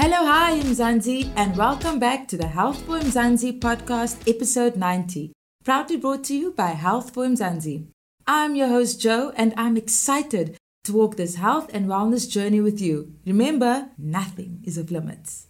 Hello, 0.00 0.24
hi, 0.24 0.60
Mzansi, 0.60 1.32
and 1.34 1.56
welcome 1.56 1.98
back 1.98 2.28
to 2.28 2.36
the 2.36 2.46
Health 2.46 2.82
for 2.86 3.00
Mzansi 3.00 3.58
podcast, 3.58 4.28
episode 4.32 4.76
90, 4.76 5.32
proudly 5.64 5.96
brought 5.96 6.22
to 6.22 6.36
you 6.36 6.52
by 6.52 6.68
Health 6.68 7.12
for 7.12 7.26
Mzansi. 7.26 7.88
I'm 8.24 8.54
your 8.54 8.68
host, 8.68 9.00
Joe, 9.00 9.32
and 9.34 9.52
I'm 9.56 9.76
excited 9.76 10.56
to 10.84 10.92
walk 10.92 11.16
this 11.16 11.34
health 11.34 11.68
and 11.74 11.88
wellness 11.88 12.30
journey 12.30 12.60
with 12.60 12.80
you. 12.80 13.14
Remember, 13.26 13.90
nothing 13.98 14.62
is 14.62 14.78
off 14.78 14.92
limits. 14.92 15.48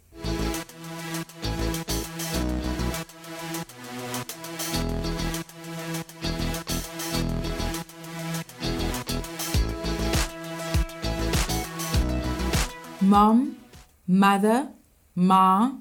Mom, 13.03 13.58
mother, 14.09 14.71
ma, 15.15 15.73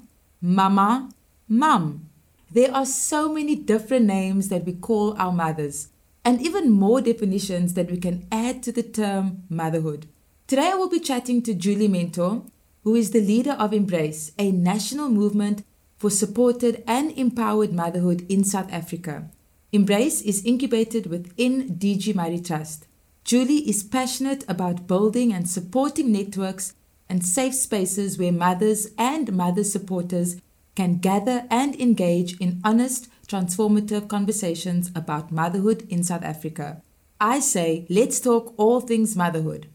mama, 0.42 1.08
mum. 1.48 2.08
There 2.52 2.72
are 2.74 2.84
so 2.84 3.32
many 3.32 3.56
different 3.56 4.04
names 4.04 4.50
that 4.50 4.66
we 4.66 4.74
call 4.74 5.16
our 5.16 5.32
mothers, 5.32 5.88
and 6.24 6.40
even 6.42 6.70
more 6.70 7.00
definitions 7.00 7.72
that 7.74 7.90
we 7.90 7.96
can 7.96 8.26
add 8.30 8.62
to 8.64 8.72
the 8.72 8.82
term 8.82 9.44
motherhood. 9.48 10.06
Today 10.46 10.70
I 10.72 10.74
will 10.74 10.90
be 10.90 11.00
chatting 11.00 11.42
to 11.42 11.54
Julie 11.54 11.88
Mentor, 11.88 12.42
who 12.84 12.94
is 12.94 13.10
the 13.10 13.20
leader 13.20 13.52
of 13.52 13.72
Embrace, 13.72 14.32
a 14.38 14.52
national 14.52 15.08
movement 15.08 15.64
for 15.96 16.10
supported 16.10 16.84
and 16.86 17.10
empowered 17.12 17.72
motherhood 17.72 18.24
in 18.30 18.44
South 18.44 18.70
Africa. 18.72 19.30
Embrace 19.72 20.22
is 20.22 20.44
incubated 20.44 21.06
within 21.06 21.76
DG 21.76 22.14
Murray 22.14 22.40
Trust. 22.40 22.86
Julie 23.24 23.68
is 23.68 23.82
passionate 23.82 24.44
about 24.48 24.86
building 24.86 25.32
and 25.32 25.48
supporting 25.48 26.12
networks 26.12 26.72
and 27.08 27.24
safe 27.24 27.54
spaces 27.54 28.18
where 28.18 28.32
mothers 28.32 28.88
and 28.98 29.32
mother 29.32 29.64
supporters 29.64 30.36
can 30.74 30.98
gather 30.98 31.46
and 31.50 31.74
engage 31.80 32.38
in 32.38 32.60
honest, 32.64 33.08
transformative 33.26 34.08
conversations 34.08 34.90
about 34.94 35.32
motherhood 35.32 35.86
in 35.88 36.04
South 36.04 36.22
Africa. 36.22 36.82
I 37.20 37.40
say, 37.40 37.86
let's 37.90 38.20
talk 38.20 38.54
all 38.56 38.80
things 38.80 39.16
motherhood. 39.16 39.68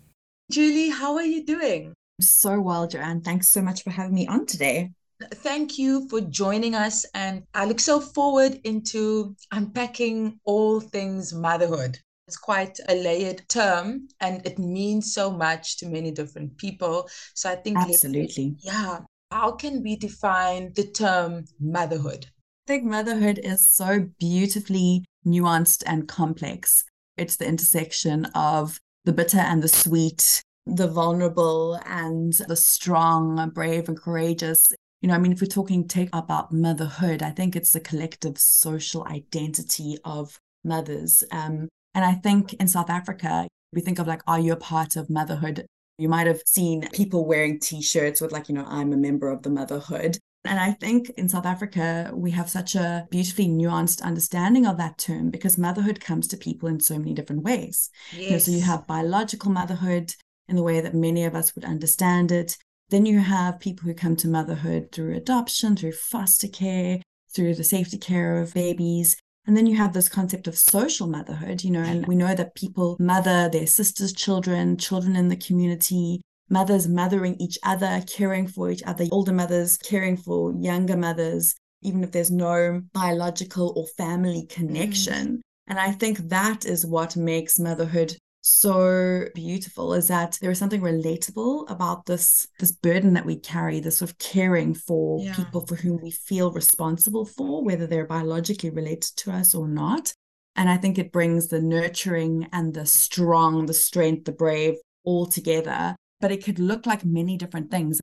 Julie, 0.49 0.89
how 0.89 1.15
are 1.15 1.23
you 1.23 1.43
doing? 1.45 1.93
So 2.21 2.61
well, 2.61 2.87
Joanne. 2.87 3.21
Thanks 3.21 3.49
so 3.49 3.61
much 3.61 3.83
for 3.83 3.89
having 3.89 4.15
me 4.15 4.27
on 4.27 4.45
today. 4.45 4.91
Thank 5.21 5.77
you 5.77 6.07
for 6.09 6.21
joining 6.21 6.75
us. 6.75 7.05
And 7.13 7.43
I 7.53 7.65
look 7.65 7.79
so 7.79 7.99
forward 7.99 8.59
into 8.63 9.35
unpacking 9.51 10.39
all 10.45 10.79
things 10.79 11.33
motherhood. 11.33 11.99
It's 12.27 12.37
quite 12.37 12.79
a 12.87 12.95
layered 12.95 13.47
term 13.49 14.07
and 14.21 14.45
it 14.45 14.57
means 14.57 15.13
so 15.13 15.29
much 15.29 15.77
to 15.77 15.87
many 15.87 16.11
different 16.11 16.57
people. 16.57 17.09
So 17.33 17.49
I 17.49 17.55
think, 17.55 17.77
absolutely. 17.77 18.55
Yeah. 18.59 18.99
How 19.31 19.51
can 19.51 19.83
we 19.83 19.95
define 19.95 20.71
the 20.73 20.85
term 20.85 21.45
motherhood? 21.59 22.27
I 22.65 22.67
think 22.67 22.85
motherhood 22.85 23.39
is 23.43 23.67
so 23.67 24.07
beautifully 24.19 25.03
nuanced 25.25 25.83
and 25.85 26.07
complex. 26.07 26.85
It's 27.17 27.35
the 27.35 27.47
intersection 27.47 28.25
of 28.35 28.79
the 29.03 29.11
bitter 29.11 29.39
and 29.39 29.61
the 29.61 29.67
sweet, 29.67 30.41
the 30.65 30.87
vulnerable 30.87 31.79
and 31.85 32.33
the 32.47 32.55
strong, 32.55 33.49
brave 33.49 33.89
and 33.89 33.99
courageous. 33.99 34.71
You 35.01 35.09
know, 35.09 35.15
I 35.15 35.17
mean, 35.17 35.33
if 35.33 35.41
we're 35.41 35.47
talking 35.47 35.87
take 35.87 36.09
about 36.13 36.53
motherhood, 36.53 37.21
I 37.21 37.31
think 37.31 37.55
it's 37.55 37.71
the 37.71 37.81
collective 37.81 38.37
social 38.37 39.05
identity 39.07 39.97
of 40.05 40.39
mothers. 40.63 41.23
Um, 41.31 41.67
and 41.93 42.03
I 42.03 42.13
think 42.13 42.53
in 42.53 42.67
South 42.67 42.89
Africa, 42.89 43.47
we 43.71 43.81
think 43.81 43.99
of 43.99 44.07
like, 44.07 44.21
are 44.27 44.39
you 44.39 44.53
a 44.53 44.57
part 44.57 44.95
of 44.95 45.09
motherhood? 45.09 45.65
You 45.97 46.09
might 46.09 46.27
have 46.27 46.41
seen 46.45 46.87
people 46.93 47.25
wearing 47.25 47.59
t 47.59 47.81
shirts 47.81 48.19
with, 48.19 48.31
like, 48.31 48.49
you 48.49 48.55
know, 48.55 48.65
I'm 48.67 48.93
a 48.93 48.97
member 48.97 49.29
of 49.29 49.43
the 49.43 49.49
motherhood. 49.49 50.17
And 50.45 50.59
I 50.59 50.71
think 50.71 51.09
in 51.11 51.29
South 51.29 51.45
Africa, 51.45 52.11
we 52.13 52.31
have 52.31 52.49
such 52.49 52.75
a 52.75 53.07
beautifully 53.09 53.47
nuanced 53.47 54.01
understanding 54.01 54.65
of 54.65 54.77
that 54.77 54.97
term 54.97 55.29
because 55.29 55.57
motherhood 55.57 56.01
comes 56.01 56.27
to 56.27 56.37
people 56.37 56.67
in 56.67 56.79
so 56.81 56.97
many 56.97 57.13
different 57.13 57.43
ways. 57.43 57.89
Yes. 58.11 58.21
You 58.21 58.31
know, 58.31 58.37
so 58.39 58.51
you 58.51 58.61
have 58.61 58.87
biological 58.87 59.51
motherhood 59.51 60.13
in 60.49 60.57
the 60.57 60.63
way 60.63 60.81
that 60.81 60.93
many 60.93 61.23
of 61.23 61.35
us 61.35 61.55
would 61.55 61.63
understand 61.63 62.31
it. 62.31 62.57
Then 62.89 63.05
you 63.05 63.19
have 63.19 63.59
people 63.59 63.85
who 63.85 63.93
come 63.93 64.17
to 64.17 64.27
motherhood 64.27 64.89
through 64.91 65.15
adoption, 65.15 65.77
through 65.77 65.93
foster 65.93 66.49
care, 66.49 66.99
through 67.33 67.55
the 67.55 67.63
safety 67.63 67.97
care 67.97 68.41
of 68.41 68.53
babies. 68.53 69.15
And 69.45 69.57
then 69.57 69.67
you 69.67 69.75
have 69.75 69.93
this 69.93 70.07
concept 70.07 70.47
of 70.47 70.57
social 70.57 71.07
motherhood, 71.07 71.63
you 71.63 71.71
know, 71.71 71.81
and 71.81 72.05
we 72.07 72.15
know 72.15 72.33
that 72.33 72.55
people 72.55 72.95
mother 72.99 73.49
their 73.49 73.67
sisters' 73.67 74.13
children, 74.13 74.77
children 74.77 75.15
in 75.17 75.27
the 75.27 75.35
community, 75.35 76.21
mothers 76.49 76.87
mothering 76.87 77.35
each 77.39 77.57
other, 77.63 78.01
caring 78.07 78.47
for 78.47 78.69
each 78.69 78.83
other, 78.83 79.05
older 79.11 79.33
mothers 79.33 79.77
caring 79.77 80.15
for 80.15 80.53
younger 80.53 80.95
mothers, 80.95 81.55
even 81.81 82.03
if 82.03 82.11
there's 82.11 82.31
no 82.31 82.81
biological 82.93 83.73
or 83.75 83.85
family 83.97 84.45
connection. 84.49 85.37
Mm. 85.37 85.41
And 85.67 85.79
I 85.79 85.91
think 85.91 86.29
that 86.29 86.65
is 86.65 86.85
what 86.85 87.15
makes 87.15 87.59
motherhood 87.59 88.15
so 88.45 89.25
beautiful 89.33 89.93
is 89.93 90.09
that 90.09 90.37
there 90.41 90.51
is 90.51 90.59
something 90.59 90.81
relatable 90.81 91.69
about 91.71 92.05
this 92.05 92.45
this 92.59 92.73
burden 92.73 93.13
that 93.13 93.25
we 93.25 93.37
carry 93.37 93.79
this 93.79 93.99
sort 93.99 94.11
of 94.11 94.17
caring 94.17 94.73
for 94.73 95.21
yeah. 95.21 95.33
people 95.33 95.65
for 95.65 95.75
whom 95.75 95.97
we 96.01 96.11
feel 96.11 96.51
responsible 96.51 97.25
for 97.25 97.63
whether 97.63 97.87
they're 97.87 98.05
biologically 98.05 98.69
related 98.69 99.15
to 99.15 99.31
us 99.31 99.55
or 99.55 99.69
not. 99.69 100.11
And 100.57 100.69
i 100.69 100.75
think 100.75 100.97
it 100.97 101.13
brings 101.13 101.47
the 101.47 101.61
nurturing 101.61 102.49
and 102.51 102.73
the 102.73 102.85
strong 102.85 103.65
the 103.65 103.73
strength 103.73 104.25
the 104.25 104.33
brave 104.33 104.75
all 105.05 105.25
together. 105.25 105.95
But 106.19 106.33
it 106.33 106.43
could 106.43 106.59
look 106.59 106.85
like 106.85 107.05
many 107.05 107.37
different 107.37 107.71
things. 107.71 108.01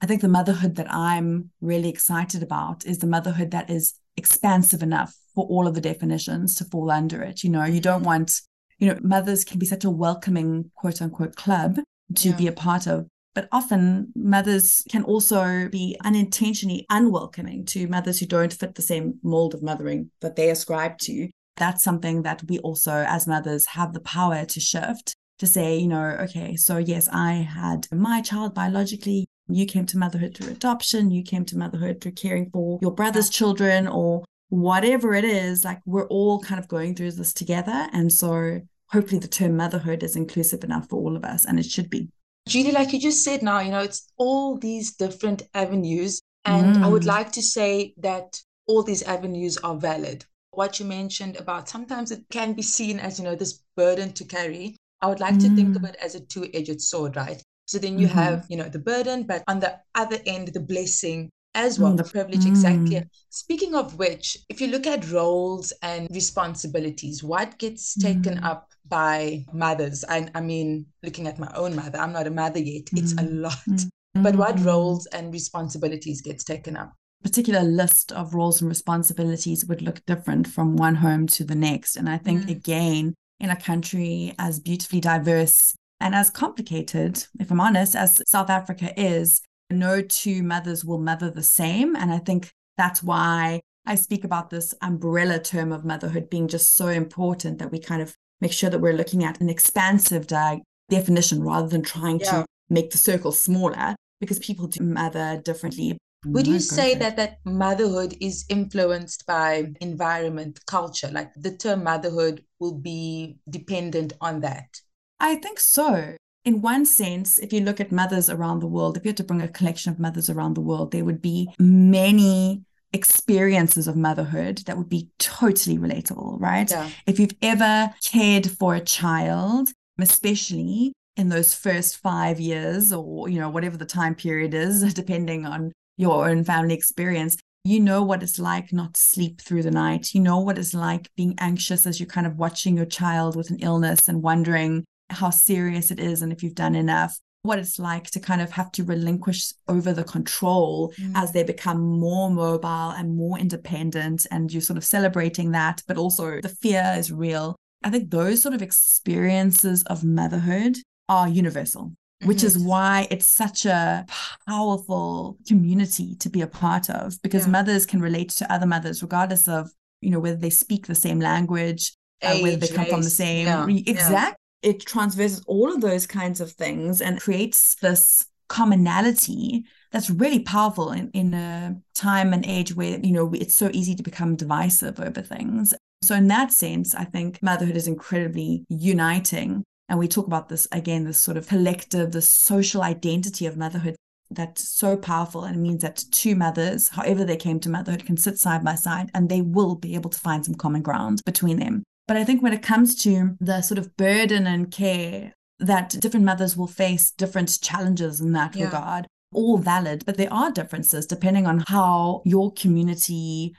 I 0.00 0.06
think 0.06 0.20
the 0.20 0.28
motherhood 0.28 0.74
that 0.76 0.92
i'm 0.92 1.50
really 1.60 1.88
excited 1.88 2.42
about 2.42 2.84
is 2.84 2.98
the 2.98 3.06
motherhood 3.06 3.52
that 3.52 3.70
is 3.70 3.94
expansive 4.16 4.82
enough 4.82 5.14
for 5.36 5.46
all 5.46 5.68
of 5.68 5.74
the 5.74 5.80
definitions 5.80 6.56
to 6.56 6.64
fall 6.64 6.90
under 6.90 7.22
it. 7.22 7.44
You 7.44 7.50
know 7.50 7.64
you 7.64 7.80
don't 7.80 8.02
want 8.02 8.40
you 8.78 8.88
know, 8.88 8.98
mothers 9.02 9.44
can 9.44 9.58
be 9.58 9.66
such 9.66 9.84
a 9.84 9.90
welcoming 9.90 10.70
quote 10.74 11.00
unquote 11.00 11.36
club 11.36 11.78
to 12.14 12.28
yeah. 12.30 12.36
be 12.36 12.46
a 12.46 12.52
part 12.52 12.86
of. 12.86 13.06
But 13.34 13.48
often 13.52 14.12
mothers 14.14 14.82
can 14.88 15.02
also 15.02 15.68
be 15.68 15.96
unintentionally 16.04 16.86
unwelcoming 16.88 17.66
to 17.66 17.86
mothers 17.86 18.18
who 18.18 18.26
don't 18.26 18.52
fit 18.52 18.74
the 18.74 18.82
same 18.82 19.18
mold 19.22 19.54
of 19.54 19.62
mothering 19.62 20.10
that 20.20 20.36
they 20.36 20.48
ascribe 20.48 20.98
to. 21.00 21.28
That's 21.56 21.84
something 21.84 22.22
that 22.22 22.42
we 22.48 22.58
also, 22.60 23.04
as 23.06 23.26
mothers, 23.26 23.66
have 23.66 23.92
the 23.92 24.00
power 24.00 24.44
to 24.44 24.60
shift 24.60 25.14
to 25.38 25.46
say, 25.46 25.76
you 25.76 25.88
know, 25.88 26.16
okay, 26.20 26.56
so 26.56 26.78
yes, 26.78 27.08
I 27.12 27.32
had 27.34 27.86
my 27.92 28.22
child 28.22 28.54
biologically. 28.54 29.26
You 29.48 29.66
came 29.66 29.86
to 29.86 29.98
motherhood 29.98 30.34
through 30.34 30.52
adoption. 30.52 31.10
You 31.10 31.22
came 31.22 31.44
to 31.46 31.58
motherhood 31.58 32.00
through 32.00 32.12
caring 32.12 32.50
for 32.50 32.78
your 32.82 32.90
brother's 32.90 33.30
children 33.30 33.86
or 33.86 34.24
whatever 34.48 35.14
it 35.14 35.24
is, 35.24 35.64
like 35.64 35.80
we're 35.86 36.06
all 36.08 36.40
kind 36.40 36.58
of 36.58 36.68
going 36.68 36.94
through 36.94 37.12
this 37.12 37.32
together. 37.32 37.88
And 37.92 38.12
so 38.12 38.60
hopefully 38.90 39.18
the 39.18 39.28
term 39.28 39.56
motherhood 39.56 40.02
is 40.02 40.16
inclusive 40.16 40.62
enough 40.64 40.88
for 40.88 40.96
all 40.96 41.16
of 41.16 41.24
us, 41.24 41.44
and 41.44 41.58
it 41.58 41.66
should 41.66 41.90
be. 41.90 42.08
Julie, 42.48 42.72
like 42.72 42.92
you 42.92 43.00
just 43.00 43.24
said 43.24 43.42
now, 43.42 43.58
you 43.58 43.72
know, 43.72 43.80
it's 43.80 44.12
all 44.16 44.56
these 44.56 44.94
different 44.94 45.42
avenues. 45.54 46.20
And 46.44 46.76
mm. 46.76 46.82
I 46.84 46.88
would 46.88 47.02
mm. 47.02 47.06
like 47.06 47.32
to 47.32 47.42
say 47.42 47.92
that 47.98 48.40
all 48.68 48.84
these 48.84 49.02
avenues 49.02 49.58
are 49.58 49.76
valid. 49.76 50.24
What 50.52 50.78
you 50.78 50.86
mentioned 50.86 51.36
about 51.36 51.68
sometimes 51.68 52.12
it 52.12 52.22
can 52.30 52.52
be 52.52 52.62
seen 52.62 53.00
as, 53.00 53.18
you 53.18 53.24
know, 53.24 53.34
this 53.34 53.64
burden 53.76 54.12
to 54.12 54.24
carry. 54.24 54.76
I 55.02 55.08
would 55.08 55.20
like 55.20 55.34
mm. 55.34 55.40
to 55.40 55.56
think 55.56 55.74
of 55.74 55.82
mm. 55.82 55.88
it 55.88 55.96
as 56.00 56.14
a 56.14 56.20
two 56.20 56.48
edged 56.54 56.80
sword, 56.80 57.16
right? 57.16 57.42
So 57.66 57.78
then 57.78 57.98
you 57.98 58.06
mm-hmm. 58.06 58.18
have, 58.18 58.46
you 58.48 58.56
know, 58.56 58.68
the 58.68 58.78
burden, 58.78 59.24
but 59.24 59.42
on 59.48 59.58
the 59.58 59.76
other 59.96 60.18
end, 60.24 60.48
the 60.48 60.60
blessing 60.60 61.30
as 61.56 61.80
well, 61.80 61.92
mm, 61.92 61.96
the 61.96 62.04
privilege, 62.04 62.44
mm. 62.44 62.48
exactly. 62.48 63.02
Speaking 63.30 63.74
of 63.74 63.98
which, 63.98 64.38
if 64.48 64.60
you 64.60 64.68
look 64.68 64.86
at 64.86 65.10
roles 65.10 65.72
and 65.82 66.06
responsibilities, 66.12 67.24
what 67.24 67.58
gets 67.58 67.94
taken 67.94 68.38
mm. 68.38 68.44
up 68.44 68.70
by 68.86 69.44
mothers? 69.52 70.04
I, 70.08 70.28
I, 70.34 70.40
mean, 70.40 70.86
looking 71.02 71.26
at 71.26 71.38
my 71.38 71.50
own 71.56 71.74
mother, 71.74 71.98
I'm 71.98 72.12
not 72.12 72.26
a 72.26 72.30
mother 72.30 72.60
yet, 72.60 72.88
it's 72.92 73.12
a 73.12 73.16
mm, 73.16 73.40
lot. 73.40 73.66
Mm, 73.68 73.90
but 74.22 74.36
what 74.36 74.60
roles 74.60 75.06
and 75.06 75.32
responsibilities 75.32 76.20
gets 76.20 76.44
taken 76.44 76.76
up? 76.76 76.92
particular 77.22 77.62
list 77.62 78.12
of 78.12 78.34
roles 78.34 78.60
and 78.60 78.68
responsibilities 78.68 79.64
would 79.64 79.82
look 79.82 80.04
different 80.06 80.46
from 80.46 80.76
one 80.76 80.94
home 80.94 81.26
to 81.26 81.42
the 81.42 81.56
next. 81.56 81.96
And 81.96 82.08
I 82.08 82.18
think, 82.18 82.44
mm. 82.44 82.50
again, 82.50 83.14
in 83.40 83.50
a 83.50 83.60
country 83.60 84.32
as 84.38 84.60
beautifully 84.60 85.00
diverse 85.00 85.74
and 86.00 86.14
as 86.14 86.30
complicated, 86.30 87.24
if 87.40 87.50
I'm 87.50 87.60
honest, 87.60 87.96
as 87.96 88.22
South 88.26 88.50
Africa 88.50 88.92
is, 89.00 89.40
no 89.70 90.02
two 90.02 90.42
mothers 90.42 90.84
will 90.84 90.98
mother 90.98 91.30
the 91.30 91.42
same. 91.42 91.96
And 91.96 92.12
I 92.12 92.18
think 92.18 92.52
that's 92.76 93.02
why 93.02 93.60
I 93.86 93.94
speak 93.94 94.24
about 94.24 94.50
this 94.50 94.74
umbrella 94.82 95.38
term 95.38 95.72
of 95.72 95.84
motherhood 95.84 96.28
being 96.28 96.48
just 96.48 96.74
so 96.76 96.88
important 96.88 97.58
that 97.58 97.70
we 97.70 97.78
kind 97.78 98.02
of 98.02 98.14
make 98.40 98.52
sure 98.52 98.70
that 98.70 98.80
we're 98.80 98.92
looking 98.92 99.24
at 99.24 99.40
an 99.40 99.48
expansive 99.48 100.26
di- 100.26 100.62
definition 100.90 101.42
rather 101.42 101.68
than 101.68 101.82
trying 101.82 102.20
yeah. 102.20 102.30
to 102.30 102.46
make 102.68 102.90
the 102.90 102.98
circle 102.98 103.32
smaller 103.32 103.94
because 104.20 104.38
people 104.38 104.66
do 104.66 104.84
mother 104.84 105.40
differently. 105.44 105.96
Would 106.24 106.46
you 106.46 106.58
say 106.58 106.94
that 106.96 107.16
that 107.16 107.38
motherhood 107.44 108.16
is 108.20 108.44
influenced 108.48 109.26
by 109.26 109.72
environment, 109.80 110.58
culture? 110.66 111.08
Like 111.08 111.32
the 111.36 111.56
term 111.56 111.84
motherhood 111.84 112.42
will 112.58 112.74
be 112.74 113.38
dependent 113.48 114.12
on 114.20 114.40
that? 114.40 114.80
I 115.20 115.36
think 115.36 115.60
so. 115.60 116.16
In 116.46 116.62
one 116.62 116.86
sense, 116.86 117.38
if 117.38 117.52
you 117.52 117.60
look 117.60 117.80
at 117.80 117.90
mothers 117.90 118.30
around 118.30 118.60
the 118.60 118.68
world, 118.68 118.96
if 118.96 119.04
you 119.04 119.08
had 119.08 119.16
to 119.16 119.24
bring 119.24 119.42
a 119.42 119.48
collection 119.48 119.92
of 119.92 119.98
mothers 119.98 120.30
around 120.30 120.54
the 120.54 120.60
world, 120.60 120.92
there 120.92 121.04
would 121.04 121.20
be 121.20 121.50
many 121.58 122.62
experiences 122.92 123.88
of 123.88 123.96
motherhood 123.96 124.58
that 124.58 124.78
would 124.78 124.88
be 124.88 125.10
totally 125.18 125.76
relatable, 125.76 126.40
right? 126.40 126.70
Yeah. 126.70 126.88
If 127.04 127.18
you've 127.18 127.34
ever 127.42 127.92
cared 128.02 128.48
for 128.48 128.76
a 128.76 128.80
child, 128.80 129.70
especially 129.98 130.92
in 131.16 131.30
those 131.30 131.52
first 131.52 131.96
five 131.96 132.38
years 132.38 132.92
or, 132.92 133.28
you 133.28 133.40
know, 133.40 133.50
whatever 133.50 133.76
the 133.76 133.84
time 133.84 134.14
period 134.14 134.54
is, 134.54 134.94
depending 134.94 135.44
on 135.46 135.72
your 135.96 136.28
own 136.28 136.44
family 136.44 136.74
experience, 136.74 137.36
you 137.64 137.80
know 137.80 138.04
what 138.04 138.22
it's 138.22 138.38
like 138.38 138.72
not 138.72 138.94
to 138.94 139.00
sleep 139.00 139.40
through 139.40 139.64
the 139.64 139.72
night. 139.72 140.14
You 140.14 140.20
know 140.20 140.38
what 140.38 140.58
it's 140.58 140.74
like 140.74 141.10
being 141.16 141.34
anxious 141.38 141.88
as 141.88 141.98
you're 141.98 142.06
kind 142.06 142.28
of 142.28 142.36
watching 142.36 142.76
your 142.76 142.86
child 142.86 143.34
with 143.34 143.50
an 143.50 143.58
illness 143.58 144.06
and 144.06 144.22
wondering 144.22 144.84
how 145.10 145.30
serious 145.30 145.90
it 145.90 146.00
is 146.00 146.22
and 146.22 146.32
if 146.32 146.42
you've 146.42 146.54
done 146.54 146.74
enough 146.74 147.18
what 147.42 147.58
it's 147.58 147.78
like 147.78 148.10
to 148.10 148.20
kind 148.20 148.42
of 148.42 148.50
have 148.50 148.72
to 148.72 148.82
relinquish 148.84 149.52
over 149.68 149.92
the 149.92 150.04
control 150.04 150.92
mm. 150.98 151.12
as 151.14 151.32
they 151.32 151.44
become 151.44 151.80
more 151.80 152.28
mobile 152.28 152.90
and 152.90 153.16
more 153.16 153.38
independent 153.38 154.26
and 154.30 154.52
you're 154.52 154.60
sort 154.60 154.76
of 154.76 154.84
celebrating 154.84 155.52
that 155.52 155.82
but 155.86 155.96
also 155.96 156.40
the 156.40 156.48
fear 156.48 156.94
is 156.98 157.12
real 157.12 157.56
i 157.84 157.90
think 157.90 158.10
those 158.10 158.42
sort 158.42 158.54
of 158.54 158.62
experiences 158.62 159.82
of 159.84 160.04
motherhood 160.04 160.76
are 161.08 161.28
universal 161.28 161.92
which 162.24 162.38
mm-hmm. 162.38 162.46
is 162.46 162.58
why 162.58 163.06
it's 163.10 163.28
such 163.28 163.66
a 163.66 164.04
powerful 164.48 165.36
community 165.46 166.16
to 166.16 166.28
be 166.28 166.40
a 166.40 166.46
part 166.46 166.90
of 166.90 167.20
because 167.22 167.44
yeah. 167.46 167.52
mothers 167.52 167.86
can 167.86 168.00
relate 168.00 168.30
to 168.30 168.52
other 168.52 168.66
mothers 168.66 169.02
regardless 169.02 169.46
of 169.46 169.70
you 170.00 170.10
know 170.10 170.20
whether 170.20 170.36
they 170.36 170.50
speak 170.50 170.86
the 170.86 170.94
same 170.94 171.20
language 171.20 171.94
Age, 172.22 172.40
uh, 172.40 172.42
whether 172.42 172.56
they 172.56 172.68
come 172.68 172.84
race. 172.84 172.90
from 172.90 173.02
the 173.02 173.10
same 173.10 173.46
yeah. 173.46 173.66
exact 173.86 174.38
it 174.66 174.84
transverses 174.84 175.44
all 175.46 175.72
of 175.72 175.80
those 175.80 176.08
kinds 176.08 176.40
of 176.40 176.50
things 176.50 177.00
and 177.00 177.20
creates 177.20 177.76
this 177.76 178.26
commonality 178.48 179.64
that's 179.92 180.10
really 180.10 180.40
powerful 180.40 180.90
in, 180.90 181.08
in 181.12 181.34
a 181.34 181.76
time 181.94 182.32
and 182.32 182.44
age 182.44 182.74
where 182.74 182.98
you 182.98 183.12
know 183.12 183.32
it's 183.32 183.54
so 183.54 183.70
easy 183.72 183.94
to 183.94 184.02
become 184.02 184.34
divisive 184.34 184.98
over 184.98 185.22
things. 185.22 185.72
So 186.02 186.16
in 186.16 186.26
that 186.28 186.52
sense 186.52 186.94
i 186.96 187.04
think 187.04 187.40
motherhood 187.42 187.76
is 187.76 187.86
incredibly 187.86 188.64
uniting. 188.68 189.62
And 189.88 190.00
we 190.00 190.08
talk 190.08 190.26
about 190.26 190.48
this 190.48 190.66
again 190.72 191.04
this 191.04 191.20
sort 191.20 191.36
of 191.36 191.46
collective 191.46 192.10
the 192.10 192.20
social 192.20 192.82
identity 192.82 193.46
of 193.46 193.56
motherhood 193.56 193.94
that's 194.32 194.68
so 194.68 194.96
powerful 194.96 195.44
and 195.44 195.54
it 195.54 195.60
means 195.60 195.82
that 195.82 196.04
two 196.10 196.34
mothers 196.34 196.88
however 196.88 197.24
they 197.24 197.36
came 197.36 197.60
to 197.60 197.68
motherhood 197.68 198.04
can 198.04 198.16
sit 198.16 198.36
side 198.36 198.64
by 198.64 198.74
side 198.74 199.08
and 199.14 199.28
they 199.28 199.40
will 199.40 199.76
be 199.76 199.94
able 199.94 200.10
to 200.10 200.18
find 200.18 200.44
some 200.44 200.56
common 200.56 200.82
ground 200.82 201.22
between 201.24 201.60
them 201.60 201.84
but 202.06 202.16
I 202.16 202.24
think 202.24 202.42
when 202.42 202.52
it 202.52 202.62
comes 202.62 202.94
to 203.02 203.36
the 203.40 203.62
sort 203.62 203.78
of 203.78 203.96
burden 203.96 204.46
and 204.46 204.70
care 204.70 205.32
that 205.58 205.90
different 206.00 206.26
mothers 206.26 206.56
will 206.56 206.66
face 206.66 207.10
different 207.10 207.58
challenges 207.60 208.20
in 208.20 208.32
that 208.32 208.54
yeah. 208.54 208.66
regard, 208.66 209.06
all 209.32 209.58
valid, 209.58 210.04
but 210.06 210.16
there 210.16 210.32
are 210.32 210.50
differences 210.50 211.06
depending 211.06 211.46
on 211.46 211.64
how 211.66 212.22
your 212.24 212.52
community 212.52 213.54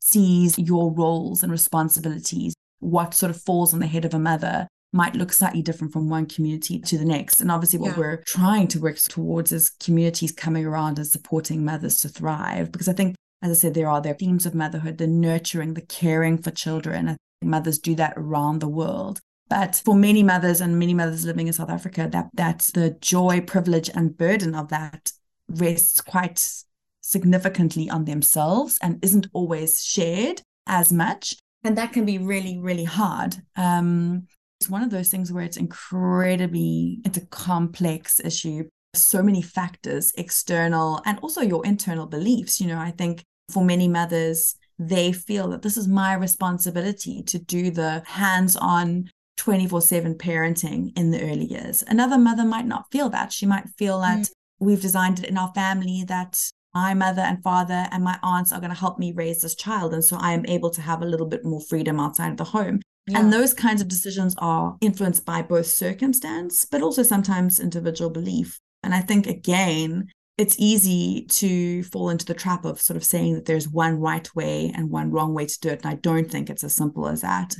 sees 0.00 0.58
your 0.58 0.92
roles 0.92 1.42
and 1.42 1.52
responsibilities. 1.52 2.54
What 2.80 3.14
sort 3.14 3.30
of 3.30 3.40
falls 3.40 3.72
on 3.72 3.80
the 3.80 3.86
head 3.86 4.04
of 4.04 4.14
a 4.14 4.18
mother 4.18 4.66
might 4.92 5.14
look 5.14 5.32
slightly 5.32 5.62
different 5.62 5.92
from 5.92 6.08
one 6.08 6.26
community 6.26 6.78
to 6.78 6.98
the 6.98 7.04
next. 7.04 7.40
And 7.40 7.50
obviously, 7.50 7.78
what 7.78 7.92
yeah. 7.92 7.98
we're 7.98 8.22
trying 8.26 8.68
to 8.68 8.80
work 8.80 8.96
towards 8.96 9.52
is 9.52 9.70
communities 9.70 10.32
coming 10.32 10.66
around 10.66 10.98
and 10.98 11.06
supporting 11.06 11.64
mothers 11.64 11.98
to 11.98 12.08
thrive. 12.08 12.70
Because 12.72 12.88
I 12.88 12.92
think, 12.92 13.14
as 13.42 13.50
I 13.50 13.54
said, 13.54 13.74
there 13.74 13.88
are 13.88 14.00
their 14.00 14.14
themes 14.14 14.46
of 14.46 14.54
motherhood, 14.54 14.98
the 14.98 15.06
nurturing, 15.06 15.74
the 15.74 15.82
caring 15.82 16.38
for 16.38 16.50
children. 16.50 17.16
Mothers 17.42 17.78
do 17.78 17.94
that 17.96 18.14
around 18.16 18.60
the 18.60 18.68
world. 18.68 19.20
But 19.48 19.82
for 19.84 19.94
many 19.94 20.22
mothers 20.22 20.60
and 20.60 20.78
many 20.78 20.94
mothers 20.94 21.26
living 21.26 21.48
in 21.48 21.52
South 21.52 21.68
Africa, 21.68 22.08
that 22.12 22.30
that's 22.34 22.70
the 22.70 22.96
joy, 23.00 23.40
privilege, 23.40 23.90
and 23.94 24.16
burden 24.16 24.54
of 24.54 24.68
that 24.68 25.12
rests 25.48 26.00
quite 26.00 26.42
significantly 27.00 27.90
on 27.90 28.04
themselves 28.04 28.78
and 28.80 29.04
isn't 29.04 29.26
always 29.32 29.84
shared 29.84 30.40
as 30.66 30.92
much. 30.92 31.36
And 31.64 31.76
that 31.76 31.92
can 31.92 32.04
be 32.04 32.18
really, 32.18 32.58
really 32.58 32.84
hard. 32.84 33.36
Um, 33.56 34.26
it's 34.60 34.70
one 34.70 34.82
of 34.82 34.90
those 34.90 35.08
things 35.08 35.32
where 35.32 35.44
it's 35.44 35.56
incredibly, 35.56 37.00
it's 37.04 37.18
a 37.18 37.26
complex 37.26 38.20
issue. 38.20 38.68
So 38.94 39.22
many 39.22 39.42
factors, 39.42 40.12
external 40.16 41.02
and 41.04 41.18
also 41.20 41.40
your 41.40 41.64
internal 41.66 42.06
beliefs. 42.06 42.60
You 42.60 42.68
know, 42.68 42.78
I 42.78 42.92
think 42.92 43.24
for 43.50 43.64
many 43.64 43.88
mothers, 43.88 44.56
they 44.78 45.12
feel 45.12 45.48
that 45.48 45.62
this 45.62 45.76
is 45.76 45.88
my 45.88 46.14
responsibility 46.14 47.22
to 47.24 47.38
do 47.38 47.70
the 47.70 48.02
hands 48.06 48.56
on 48.56 49.10
24 49.36 49.80
7 49.80 50.14
parenting 50.16 50.96
in 50.96 51.10
the 51.10 51.22
early 51.22 51.46
years. 51.46 51.82
Another 51.86 52.18
mother 52.18 52.44
might 52.44 52.66
not 52.66 52.90
feel 52.90 53.08
that. 53.10 53.32
She 53.32 53.46
might 53.46 53.68
feel 53.76 54.00
that 54.00 54.20
mm. 54.20 54.30
we've 54.60 54.80
designed 54.80 55.20
it 55.20 55.26
in 55.26 55.38
our 55.38 55.52
family 55.54 56.04
that 56.08 56.40
my 56.74 56.94
mother 56.94 57.22
and 57.22 57.42
father 57.42 57.86
and 57.90 58.02
my 58.02 58.18
aunts 58.22 58.52
are 58.52 58.60
going 58.60 58.72
to 58.72 58.78
help 58.78 58.98
me 58.98 59.12
raise 59.12 59.42
this 59.42 59.54
child. 59.54 59.92
And 59.92 60.04
so 60.04 60.16
I 60.18 60.32
am 60.32 60.46
able 60.46 60.70
to 60.70 60.80
have 60.80 61.02
a 61.02 61.06
little 61.06 61.26
bit 61.26 61.44
more 61.44 61.60
freedom 61.60 62.00
outside 62.00 62.30
of 62.30 62.36
the 62.38 62.44
home. 62.44 62.80
Yeah. 63.06 63.18
And 63.18 63.32
those 63.32 63.52
kinds 63.52 63.82
of 63.82 63.88
decisions 63.88 64.34
are 64.38 64.76
influenced 64.80 65.26
by 65.26 65.42
both 65.42 65.66
circumstance, 65.66 66.64
but 66.64 66.82
also 66.82 67.02
sometimes 67.02 67.60
individual 67.60 68.10
belief. 68.10 68.58
And 68.82 68.94
I 68.94 69.00
think, 69.00 69.26
again, 69.26 70.08
it's 70.42 70.56
easy 70.58 71.24
to 71.28 71.84
fall 71.84 72.10
into 72.10 72.24
the 72.24 72.34
trap 72.34 72.64
of 72.64 72.80
sort 72.80 72.96
of 72.96 73.04
saying 73.04 73.34
that 73.34 73.44
there's 73.44 73.68
one 73.68 74.00
right 74.00 74.28
way 74.34 74.72
and 74.74 74.90
one 74.90 75.12
wrong 75.12 75.34
way 75.34 75.46
to 75.46 75.60
do 75.60 75.68
it. 75.68 75.84
And 75.84 75.92
I 75.92 75.94
don't 75.94 76.28
think 76.28 76.50
it's 76.50 76.64
as 76.64 76.74
simple 76.74 77.06
as 77.06 77.20
that. 77.20 77.54